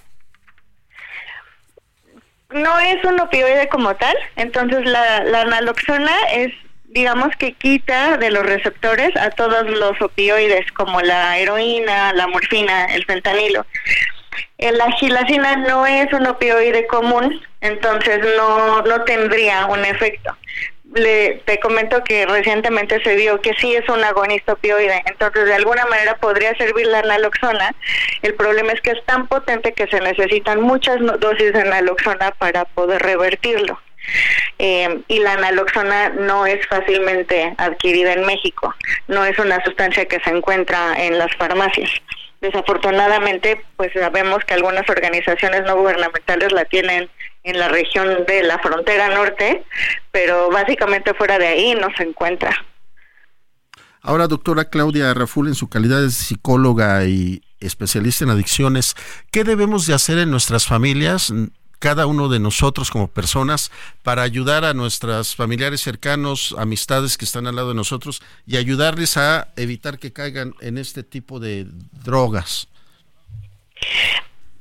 [2.50, 6.52] No es un opioide como tal, entonces la, la naloxona es
[6.92, 12.84] digamos que quita de los receptores a todos los opioides como la heroína, la morfina,
[12.86, 13.66] el fentanilo.
[14.58, 20.36] La gilacina no es un opioide común, entonces no, no tendría un efecto.
[20.94, 25.54] Le, te comento que recientemente se vio que sí es un agonista opioide, entonces de
[25.54, 27.74] alguna manera podría servir la naloxona.
[28.20, 32.66] El problema es que es tan potente que se necesitan muchas dosis de naloxona para
[32.66, 33.78] poder revertirlo.
[34.58, 38.74] Eh, y la naloxona no es fácilmente adquirida en México,
[39.08, 41.90] no es una sustancia que se encuentra en las farmacias.
[42.40, 47.08] Desafortunadamente, pues sabemos que algunas organizaciones no gubernamentales la tienen
[47.44, 49.62] en la región de la frontera norte,
[50.10, 52.50] pero básicamente fuera de ahí no se encuentra.
[54.00, 58.96] Ahora, doctora Claudia Raful, en su calidad de psicóloga y especialista en adicciones,
[59.30, 61.32] ¿qué debemos de hacer en nuestras familias?
[61.82, 63.72] Cada uno de nosotros como personas
[64.04, 69.16] para ayudar a nuestros familiares cercanos, amistades que están al lado de nosotros y ayudarles
[69.16, 71.66] a evitar que caigan en este tipo de
[72.04, 72.68] drogas?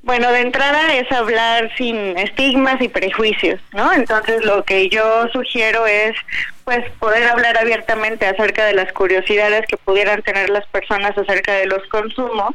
[0.02, 3.92] Bueno, de entrada es hablar sin estigmas y prejuicios, ¿no?
[3.92, 6.16] Entonces lo que yo sugiero es
[6.64, 11.66] pues poder hablar abiertamente acerca de las curiosidades que pudieran tener las personas acerca de
[11.66, 12.54] los consumos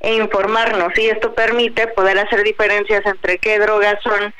[0.00, 4.34] e informarnos y esto permite poder hacer diferencias entre qué drogas son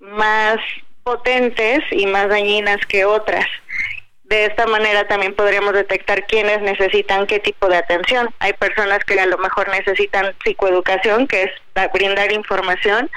[0.00, 0.58] más
[1.02, 3.46] potentes y más dañinas que otras.
[4.28, 8.28] De esta manera también podríamos detectar quiénes necesitan qué tipo de atención.
[8.40, 11.50] Hay personas que a lo mejor necesitan psicoeducación, que es
[11.92, 13.08] brindar información,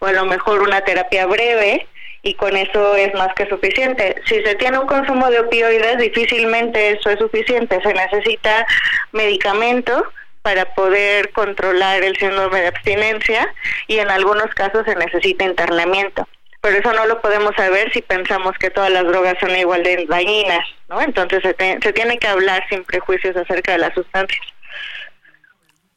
[0.00, 1.86] o a lo mejor una terapia breve,
[2.22, 4.20] y con eso es más que suficiente.
[4.26, 7.80] Si se tiene un consumo de opioides, difícilmente eso es suficiente.
[7.82, 8.66] Se necesita
[9.12, 10.04] medicamento
[10.42, 13.54] para poder controlar el síndrome de abstinencia
[13.86, 16.28] y en algunos casos se necesita internamiento.
[16.60, 20.06] Pero eso no lo podemos saber si pensamos que todas las drogas son igual de
[20.08, 21.00] dañinas, ¿no?
[21.00, 24.44] Entonces se, se tiene que hablar sin prejuicios acerca de las sustancias.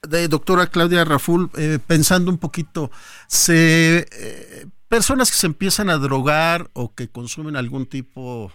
[0.07, 2.91] De doctora Claudia Raful, eh, pensando un poquito,
[3.27, 8.51] se eh, personas que se empiezan a drogar o que consumen algún tipo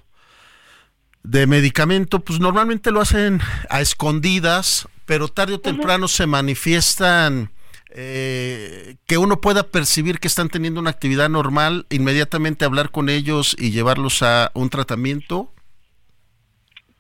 [1.23, 3.41] de medicamento, pues normalmente lo hacen
[3.71, 7.53] a escondidas, pero tarde o temprano se manifiestan
[7.99, 13.57] eh, que uno pueda percibir que están teniendo una actividad normal, inmediatamente hablar con ellos
[13.59, 15.51] y llevarlos a un tratamiento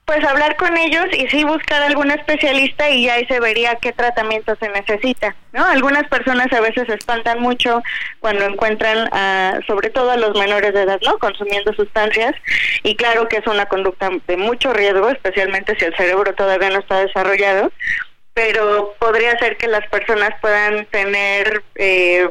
[0.07, 3.93] pues hablar con ellos y sí buscar algún especialista y ya ahí se vería qué
[3.93, 5.65] tratamiento se necesita, ¿no?
[5.67, 7.83] Algunas personas a veces espantan mucho
[8.21, 9.11] cuando encuentran,
[9.67, 11.19] sobre todo a los menores de edad, ¿no?
[11.19, 12.37] Consumiendo sustancias
[12.85, 16.79] y claro que es una conducta de mucho riesgo, especialmente si el cerebro todavía no
[16.79, 17.73] está desarrollado,
[18.37, 22.29] pero podría ser que las personas puedan tener eh,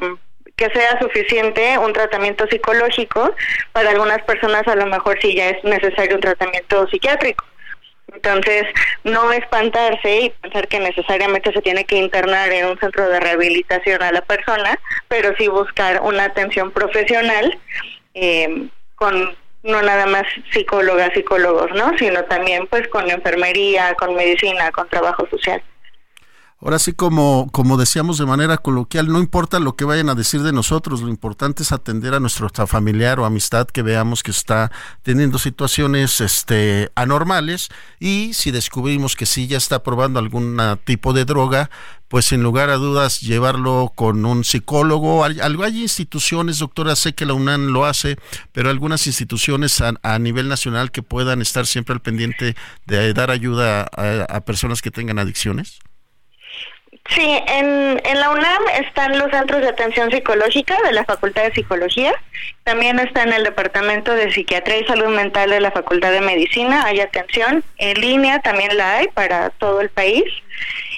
[0.55, 3.33] que sea suficiente un tratamiento psicológico,
[3.71, 7.43] para algunas personas a lo mejor sí ya es necesario un tratamiento psiquiátrico.
[8.13, 8.65] Entonces,
[9.03, 14.03] no espantarse y pensar que necesariamente se tiene que internar en un centro de rehabilitación
[14.03, 17.57] a la persona, pero sí buscar una atención profesional
[18.13, 21.97] eh, con no nada más psicólogas, psicólogos, ¿no?
[21.97, 25.63] Sino también pues con enfermería, con medicina, con trabajo social.
[26.61, 30.41] Ahora sí, como, como decíamos de manera coloquial, no importa lo que vayan a decir
[30.41, 34.71] de nosotros, lo importante es atender a nuestro familiar o amistad que veamos que está
[35.03, 37.67] teniendo situaciones este, anormales
[37.99, 41.69] y si descubrimos que sí ya está probando algún tipo de droga,
[42.07, 45.25] pues sin lugar a dudas llevarlo con un psicólogo.
[45.25, 48.15] Hay, hay instituciones, doctora, sé que la UNAM lo hace,
[48.53, 53.83] pero algunas instituciones a, nivel nacional que puedan estar siempre al pendiente de dar ayuda
[53.83, 55.79] a personas que tengan adicciones.
[57.09, 61.53] Sí, en, en la UNAM están los centros de atención psicológica de la Facultad de
[61.53, 62.13] Psicología,
[62.63, 66.83] también está en el Departamento de Psiquiatría y Salud Mental de la Facultad de Medicina,
[66.83, 70.23] hay atención en línea, también la hay para todo el país.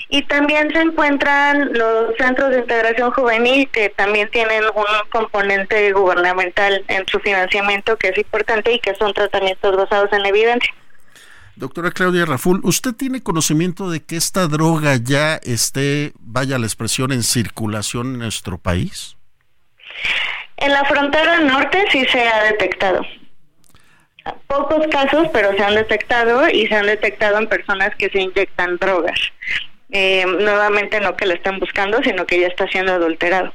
[0.10, 6.86] Y también se encuentran los centros de integración juvenil que también tienen un componente gubernamental
[6.88, 10.74] en su financiamiento que es importante y que son tratamientos basados en evidencia.
[11.58, 17.12] Doctora Claudia Raful, ¿usted tiene conocimiento de que esta droga ya esté, vaya la expresión,
[17.12, 19.18] en circulación en nuestro país?
[20.58, 23.02] En la frontera norte sí se ha detectado.
[24.46, 28.78] Pocos casos, pero se han detectado y se han detectado en personas que se inyectan
[28.78, 29.20] drogas.
[29.90, 33.52] Eh, nuevamente no que lo estén buscando, sino que ya está siendo adulterado.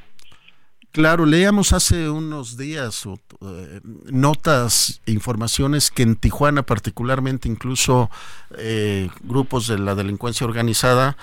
[0.93, 3.80] Claro, leíamos hace unos días eh,
[4.11, 8.11] notas, informaciones que en Tijuana particularmente incluso
[8.59, 11.16] eh, grupos de la delincuencia organizada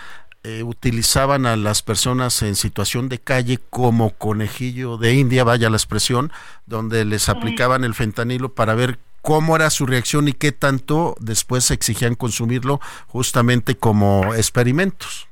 [0.43, 5.78] eh, utilizaban a las personas en situación de calle como conejillo de India, vaya la
[5.78, 6.32] expresión,
[6.65, 11.70] donde les aplicaban el fentanilo para ver cómo era su reacción y qué tanto después
[11.70, 15.28] exigían consumirlo justamente como experimentos.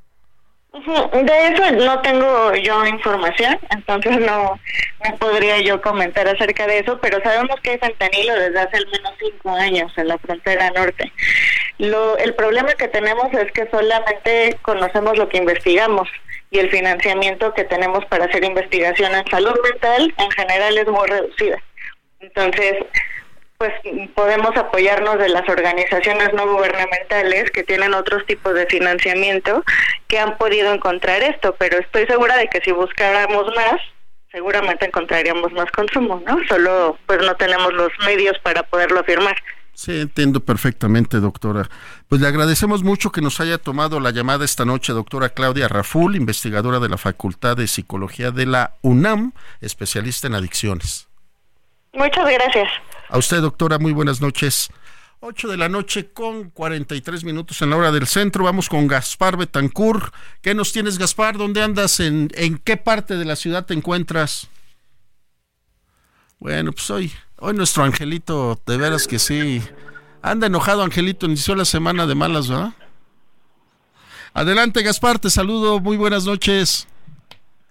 [0.85, 4.59] De eso no tengo yo información, entonces no,
[5.03, 8.87] no podría yo comentar acerca de eso, pero sabemos que hay fentanilo desde hace al
[8.87, 11.11] menos cinco años en la frontera norte.
[11.79, 16.07] Lo, el problema que tenemos es que solamente conocemos lo que investigamos
[16.51, 21.07] y el financiamiento que tenemos para hacer investigación en salud mental en general es muy
[21.07, 21.57] reducida.
[22.19, 22.75] Entonces,
[23.57, 23.73] pues
[24.13, 29.63] podemos apoyarnos de las organizaciones no gubernamentales que tienen otros tipos de financiamiento
[30.07, 33.81] que han podido encontrar esto, pero estoy segura de que si buscáramos más,
[34.31, 36.37] seguramente encontraríamos más consumo, ¿no?
[36.47, 39.35] Solo pues no tenemos los medios para poderlo afirmar.
[39.73, 41.69] Sí, entiendo perfectamente, doctora.
[42.07, 46.15] Pues le agradecemos mucho que nos haya tomado la llamada esta noche, doctora Claudia Raful,
[46.15, 51.07] investigadora de la Facultad de Psicología de la UNAM, especialista en adicciones.
[51.93, 52.69] Muchas gracias.
[53.09, 54.69] A usted, doctora, muy buenas noches.
[55.21, 58.43] 8 de la noche con 43 minutos en la hora del centro.
[58.43, 60.11] Vamos con Gaspar Betancur.
[60.41, 61.37] ¿Qué nos tienes, Gaspar?
[61.37, 61.99] ¿Dónde andas?
[61.99, 64.47] ¿En, en qué parte de la ciudad te encuentras?
[66.39, 69.61] Bueno, pues hoy, hoy nuestro Angelito, de veras que sí.
[70.21, 71.25] Anda enojado, Angelito.
[71.25, 72.73] Inició la semana de malas, ¿verdad?
[74.33, 75.79] Adelante, Gaspar, te saludo.
[75.79, 76.87] Muy buenas noches.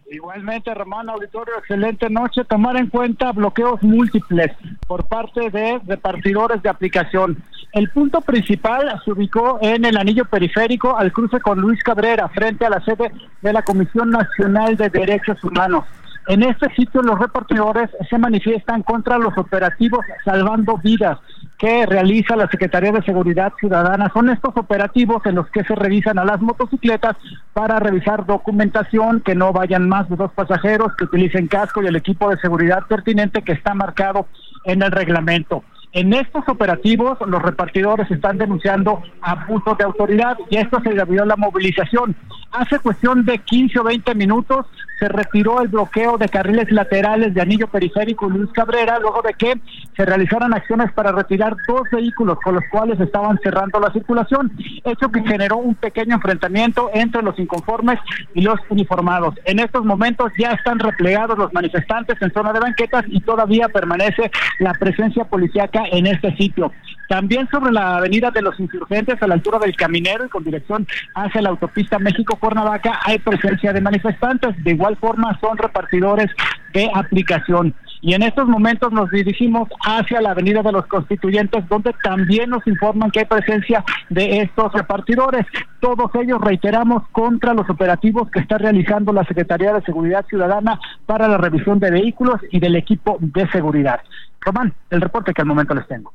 [0.08, 2.44] Igualmente, Román Auditorio, excelente noche.
[2.44, 4.52] Tomar en cuenta bloqueos múltiples
[4.86, 7.42] por parte de repartidores de aplicación.
[7.72, 12.64] El punto principal se ubicó en el anillo periférico al cruce con Luis Cabrera, frente
[12.64, 13.10] a la sede
[13.42, 15.84] de la Comisión Nacional de Derechos Humanos.
[16.28, 21.18] En este sitio los repartidores se manifiestan contra los operativos Salvando Vidas
[21.58, 24.10] que realiza la Secretaría de Seguridad Ciudadana.
[24.12, 27.16] Son estos operativos en los que se revisan a las motocicletas
[27.52, 31.96] para revisar documentación, que no vayan más de dos pasajeros, que utilicen casco y el
[31.96, 34.26] equipo de seguridad pertinente que está marcado
[34.64, 35.64] en el reglamento.
[35.96, 41.26] En estos operativos, los repartidores están denunciando abuso de autoridad y esto se debió a
[41.26, 42.14] la movilización.
[42.52, 44.66] Hace cuestión de 15 o 20 minutos
[44.98, 49.54] se retiró el bloqueo de carriles laterales de Anillo Periférico Luis Cabrera, luego de que
[49.94, 54.52] se realizaron acciones para retirar dos vehículos con los cuales estaban cerrando la circulación,
[54.84, 57.98] hecho que generó un pequeño enfrentamiento entre los inconformes
[58.34, 59.34] y los uniformados.
[59.44, 64.30] En estos momentos ya están replegados los manifestantes en zona de banquetas y todavía permanece
[64.58, 66.72] la presencia policíaca en este sitio.
[67.08, 70.86] También sobre la avenida de los insurgentes a la altura del Caminero y con dirección
[71.14, 74.62] hacia la autopista México-Cuernavaca hay presencia de manifestantes.
[74.64, 76.30] De igual forma son repartidores
[76.72, 77.74] de aplicación.
[78.06, 82.64] Y en estos momentos nos dirigimos hacia la Avenida de los Constituyentes, donde también nos
[82.68, 85.44] informan que hay presencia de estos repartidores.
[85.80, 91.26] Todos ellos, reiteramos, contra los operativos que está realizando la Secretaría de Seguridad Ciudadana para
[91.26, 94.00] la revisión de vehículos y del equipo de seguridad.
[94.40, 96.14] Román, el reporte que al momento les tengo.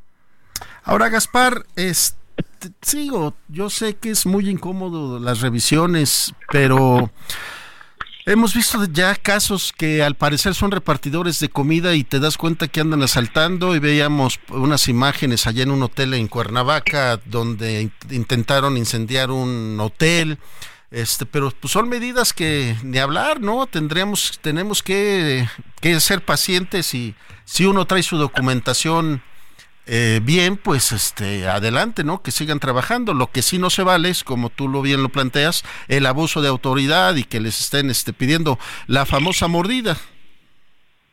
[0.86, 2.16] Ahora, Gaspar, es,
[2.82, 7.12] sigo, yo sé que es muy incómodo las revisiones, pero
[8.26, 12.68] hemos visto ya casos que al parecer son repartidores de comida y te das cuenta
[12.68, 18.78] que andan asaltando y veíamos unas imágenes allá en un hotel en Cuernavaca donde intentaron
[18.78, 20.38] incendiar un hotel.
[20.92, 23.66] Este, pero pues son medidas que ni hablar, ¿no?
[23.66, 25.48] Tendríamos, tenemos que,
[25.80, 27.16] que ser pacientes y
[27.46, 29.24] si uno trae su documentación
[29.88, 32.22] eh, bien, pues este, adelante, ¿no?
[32.22, 33.14] Que sigan trabajando.
[33.14, 36.42] Lo que sí no se vale es, como tú lo bien lo planteas, el abuso
[36.42, 39.98] de autoridad y que les estén este, pidiendo la famosa mordida.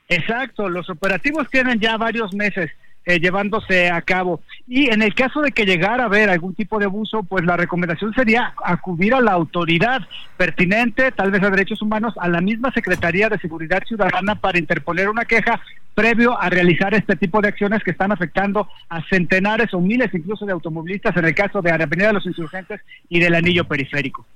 [0.08, 2.70] Exacto, los operativos tienen ya varios meses.
[3.09, 4.42] Eh, llevándose a cabo.
[4.66, 7.56] Y en el caso de que llegara a haber algún tipo de abuso, pues la
[7.56, 10.02] recomendación sería acudir a la autoridad
[10.36, 15.09] pertinente, tal vez a derechos humanos, a la misma Secretaría de Seguridad Ciudadana para interponer
[15.09, 15.59] una queja
[15.94, 20.44] previo a realizar este tipo de acciones que están afectando a centenares o miles incluso
[20.44, 24.26] de automovilistas en el caso de Avenida de los Insurgentes y del Anillo Periférico.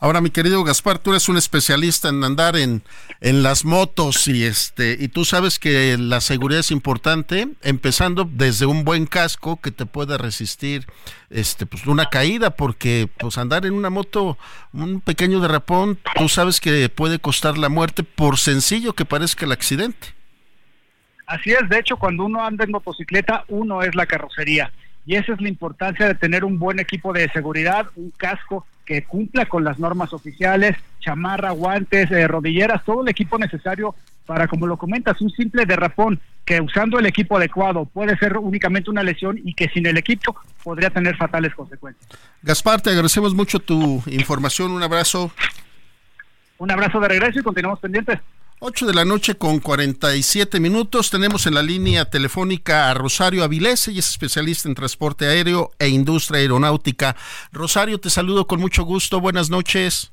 [0.00, 2.82] Ahora, mi querido Gaspar, tú eres un especialista en andar en,
[3.20, 8.66] en las motos y este y tú sabes que la seguridad es importante, empezando desde
[8.66, 10.86] un buen casco que te pueda resistir
[11.30, 14.38] este pues una caída porque pues andar en una moto
[14.72, 19.52] un pequeño derrapón, tú sabes que puede costar la muerte por sencillo que parezca el
[19.52, 20.14] accidente.
[21.26, 24.72] Así es, de hecho, cuando uno anda en motocicleta, uno es la carrocería
[25.04, 29.04] y esa es la importancia de tener un buen equipo de seguridad, un casco que
[29.04, 34.66] cumpla con las normas oficiales, chamarra, guantes, eh, rodilleras, todo el equipo necesario para, como
[34.66, 39.38] lo comentas, un simple derrapón que usando el equipo adecuado puede ser únicamente una lesión
[39.44, 40.34] y que sin el equipo
[40.64, 42.08] podría tener fatales consecuencias.
[42.40, 45.30] Gaspar, te agradecemos mucho tu información, un abrazo.
[46.56, 48.20] Un abrazo de regreso y continuamos pendientes.
[48.60, 51.10] 8 de la noche con 47 minutos.
[51.10, 55.88] Tenemos en la línea telefónica a Rosario Avilés, y es especialista en transporte aéreo e
[55.88, 57.14] industria aeronáutica.
[57.52, 59.20] Rosario, te saludo con mucho gusto.
[59.20, 60.10] Buenas noches.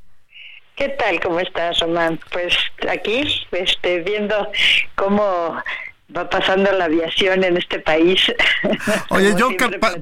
[0.75, 1.19] ¿Qué tal?
[1.21, 2.19] ¿Cómo estás, Román?
[2.31, 2.55] Pues
[2.87, 4.35] aquí, este, viendo
[4.95, 5.57] cómo
[6.15, 8.21] va pasando la aviación en este país.
[9.09, 9.49] Oye, yo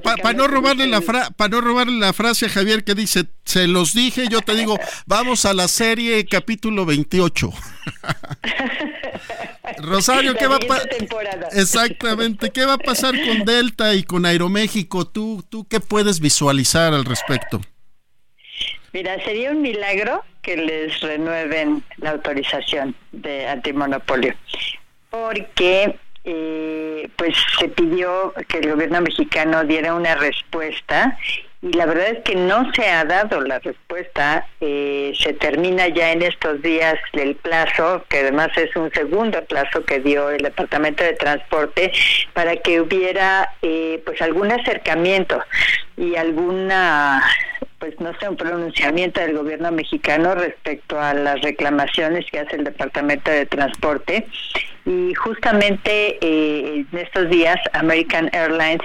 [0.02, 3.94] para no robarle la para no robarle la frase a Javier que dice, "Se los
[3.94, 7.50] dije", yo te digo, "Vamos a la serie capítulo 28."
[9.78, 11.48] Rosario, ¿qué va a?
[11.52, 15.06] Exactamente, ¿qué va a pasar con Delta y con Aeroméxico?
[15.06, 17.60] ¿Tú tú qué puedes visualizar al respecto?
[18.92, 24.34] Mira, sería un milagro que les renueven la autorización de antimonopolio
[25.14, 31.16] porque eh, pues se pidió que el gobierno mexicano diera una respuesta
[31.62, 34.46] y la verdad es que no se ha dado la respuesta.
[34.60, 39.84] Eh, se termina ya en estos días el plazo, que además es un segundo plazo
[39.84, 41.92] que dio el Departamento de Transporte
[42.32, 45.40] para que hubiera eh, pues algún acercamiento
[45.96, 47.22] y alguna
[47.84, 52.64] pues no sé, un pronunciamiento del gobierno mexicano respecto a las reclamaciones que hace el
[52.64, 54.26] Departamento de Transporte.
[54.86, 58.80] Y justamente eh, en estos días American Airlines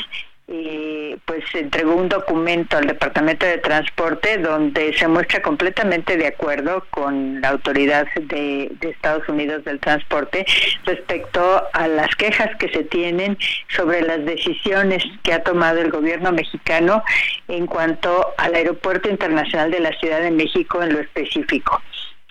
[0.51, 6.87] eh, pues entregó un documento al Departamento de Transporte donde se muestra completamente de acuerdo
[6.89, 10.45] con la autoridad de, Estados Unidos del transporte
[10.85, 13.37] respecto a las quejas que se tienen
[13.67, 17.03] sobre las decisiones que ha tomado el gobierno mexicano
[17.47, 21.79] en cuanto al Aeropuerto Internacional de la Ciudad de México en lo específico.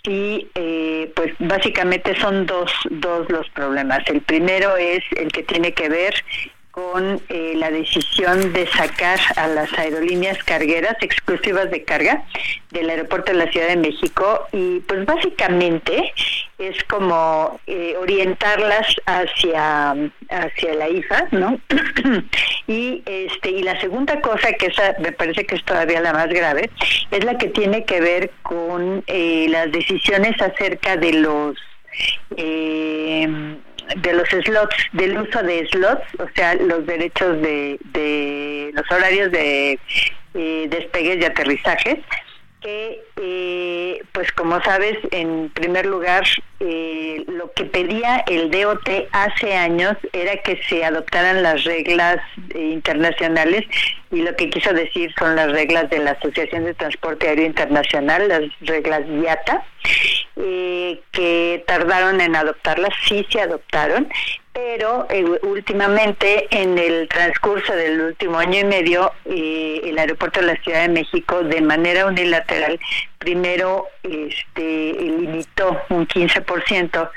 [0.02, 4.00] y eh, pues básicamente son dos, dos los problemas.
[4.06, 6.14] El primero es el que tiene que ver
[6.78, 12.22] con eh, la decisión de sacar a las aerolíneas cargueras exclusivas de carga
[12.70, 16.12] del aeropuerto de la Ciudad de México y pues básicamente
[16.58, 19.90] es como eh, orientarlas hacia
[20.30, 21.60] hacia la IFA, ¿no?
[22.68, 26.28] y este y la segunda cosa que esa me parece que es todavía la más
[26.28, 26.70] grave
[27.10, 31.56] es la que tiene que ver con eh, las decisiones acerca de los
[33.96, 39.30] de los slots, del uso de slots, o sea, los derechos de, de los horarios
[39.32, 39.78] de
[40.34, 41.98] eh, despegues y aterrizajes,
[42.60, 46.24] que, eh, pues como sabes, en primer lugar,
[46.60, 52.18] eh, lo que pedía el DOT hace años era que se adoptaran las reglas
[52.54, 53.64] internacionales
[54.10, 58.28] y lo que quiso decir son las reglas de la Asociación de Transporte Aéreo Internacional,
[58.28, 59.64] las reglas IATA,
[61.12, 64.08] que tardaron en adoptarlas, sí se adoptaron,
[64.58, 70.46] pero eh, últimamente en el transcurso del último año y medio eh, el aeropuerto de
[70.46, 72.80] la Ciudad de México de manera unilateral
[73.18, 77.08] primero este, limitó un 15%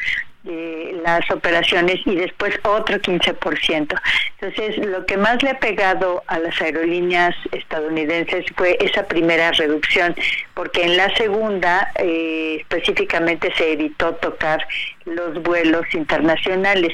[0.44, 4.02] las operaciones y después otro 15%.
[4.40, 10.16] Entonces, lo que más le ha pegado a las aerolíneas estadounidenses fue esa primera reducción,
[10.56, 14.66] porque en la segunda eh, específicamente se evitó tocar
[15.06, 16.94] los vuelos internacionales.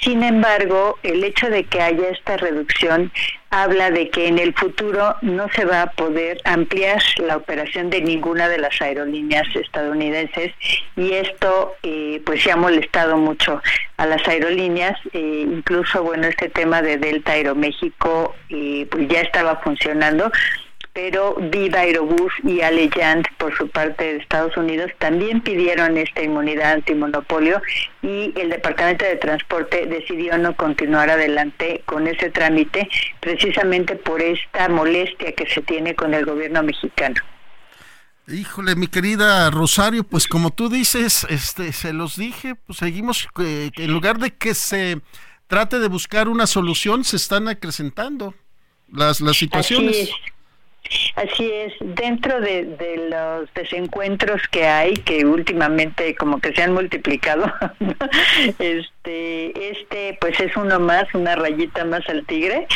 [0.00, 3.12] Sin embargo, el hecho de que haya esta reducción
[3.50, 8.00] habla de que en el futuro no se va a poder ampliar la operación de
[8.00, 10.52] ninguna de las aerolíneas estadounidenses
[10.96, 13.62] y esto eh, pues se ha molestado mucho
[13.96, 19.56] a las aerolíneas eh, incluso bueno este tema de Delta Aeroméxico eh, pues ya estaba
[19.56, 20.32] funcionando
[20.94, 26.74] pero Viva Aerobús y Allianz por su parte de Estados Unidos también pidieron esta inmunidad
[26.74, 27.60] antimonopolio
[28.00, 32.88] y el Departamento de Transporte decidió no continuar adelante con ese trámite
[33.20, 37.20] precisamente por esta molestia que se tiene con el gobierno mexicano.
[38.28, 43.70] Híjole, mi querida Rosario, pues como tú dices, este, se los dije, pues seguimos, eh,
[43.76, 45.00] en lugar de que se
[45.48, 48.34] trate de buscar una solución, se están acrecentando
[48.90, 49.90] las, las situaciones.
[49.90, 50.33] Así es,
[51.80, 57.52] dentro de, los desencuentros que hay, que últimamente como que se han multiplicado,
[58.58, 62.66] este, este pues es uno más, una rayita más al tigre,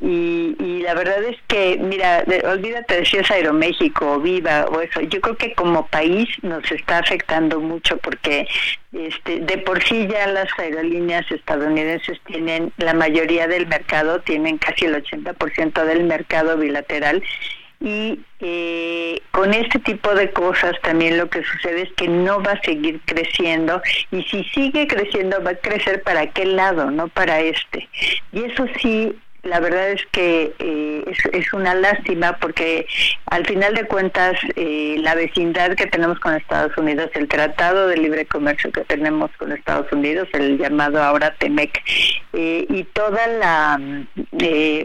[0.00, 5.00] y, y, la verdad es que, mira, olvídate de si es Aeroméxico, Viva o eso.
[5.00, 8.46] Yo creo que como país nos está afectando mucho porque
[8.92, 14.84] este, de por sí ya las aerolíneas estadounidenses tienen la mayoría del mercado, tienen casi
[14.84, 17.22] el 80% del mercado bilateral
[17.80, 22.52] y eh, con este tipo de cosas también lo que sucede es que no va
[22.52, 27.40] a seguir creciendo y si sigue creciendo va a crecer para aquel lado, no para
[27.40, 27.86] este.
[28.32, 29.14] Y eso sí
[29.46, 32.86] la verdad es que eh, es, una lástima porque
[33.26, 37.96] al final de cuentas eh, la vecindad que tenemos con Estados Unidos, el tratado de
[37.96, 41.82] libre comercio que tenemos con Estados Unidos, el llamado ahora TEMEC,
[42.32, 43.80] eh, y toda la,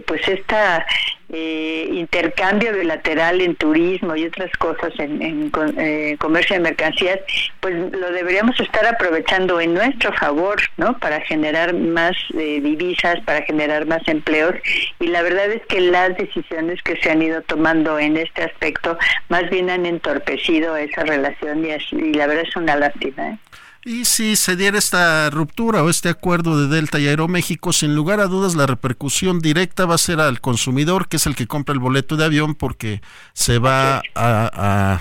[0.05, 0.85] pues esta
[1.33, 7.19] intercambio bilateral en turismo y otras cosas en, en comercio de mercancías,
[7.59, 10.97] pues lo deberíamos estar aprovechando en nuestro favor, ¿no?
[10.99, 14.55] Para generar más divisas, para generar más empleos
[14.99, 18.97] y la verdad es que las decisiones que se han ido tomando en este aspecto
[19.29, 23.29] más bien han entorpecido esa relación y, la verdad es una lástima.
[23.29, 23.37] ¿eh?
[23.83, 28.19] Y si se diera esta ruptura o este acuerdo de Delta y Aeroméxico, sin lugar
[28.19, 31.73] a dudas la repercusión directa va a ser al consumidor, que es el que compra
[31.73, 33.01] el boleto de avión, porque
[33.33, 34.99] se va a,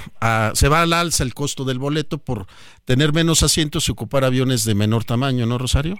[0.54, 2.46] se va al alza el costo del boleto por
[2.86, 5.96] tener menos asientos y ocupar aviones de menor tamaño, ¿no, Rosario?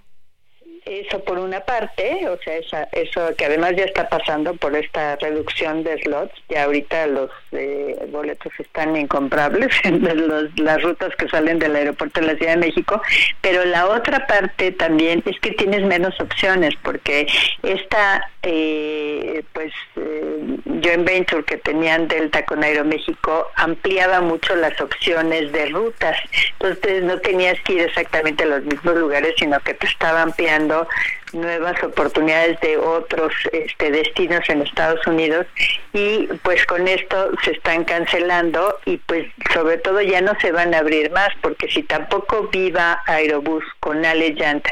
[0.87, 5.17] Eso por una parte, o sea, esa, eso que además ya está pasando por esta
[5.17, 11.59] reducción de slots, ya ahorita los eh, boletos están incomprables los, las rutas que salen
[11.59, 13.03] del aeropuerto de la Ciudad de México,
[13.41, 17.27] pero la otra parte también es que tienes menos opciones, porque
[17.63, 25.53] esta, eh, pues, eh, joint venture que tenían Delta con Aeroméxico ampliaba mucho las opciones
[25.53, 26.17] de rutas,
[26.61, 30.87] entonces no tenías que ir exactamente a los mismos lugares, sino que te estaba ampliando
[31.33, 35.47] nuevas oportunidades de otros este, destinos en Estados Unidos
[35.93, 40.75] y pues con esto se están cancelando y pues sobre todo ya no se van
[40.75, 44.67] a abrir más porque si tampoco viva Aerobús con Allegiant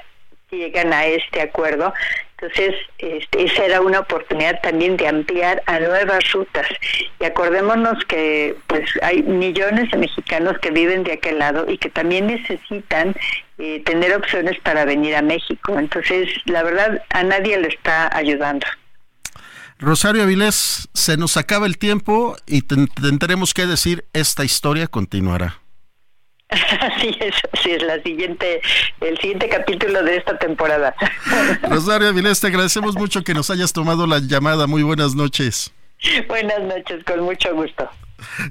[0.51, 1.93] llegan a este acuerdo,
[2.41, 6.67] Entonces, este, esa era una oportunidad también de ampliar a nuevas rutas.
[7.21, 11.91] Y acordémonos que pues hay millones de mexicanos que viven de aquel lado y que
[11.91, 13.15] también necesitan
[13.59, 15.79] eh, tener opciones para venir a México.
[15.79, 18.67] Entonces, la verdad, a nadie le está ayudando.
[19.79, 25.61] Rosario Avilés, se nos acaba el tiempo y tendremos que decir, esta historia continuará.
[26.51, 28.63] Así es, así es la siguiente,
[29.03, 30.95] el siguiente capítulo de esta temporada.
[31.63, 34.67] Rosario Avilés, te agradecemos mucho que nos hayas tomado la llamada.
[34.67, 35.71] Muy buenas noches.
[36.27, 37.91] Buenas noches, con mucho gusto.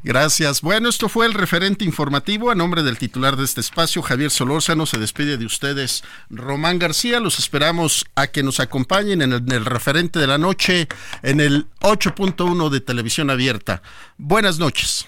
[0.03, 0.61] Gracias.
[0.61, 2.49] Bueno, esto fue el referente informativo.
[2.49, 7.19] A nombre del titular de este espacio, Javier Solórzano, se despide de ustedes Román García.
[7.19, 10.87] Los esperamos a que nos acompañen en el, en el referente de la noche
[11.23, 13.81] en el 8.1 de televisión abierta.
[14.17, 15.07] Buenas noches.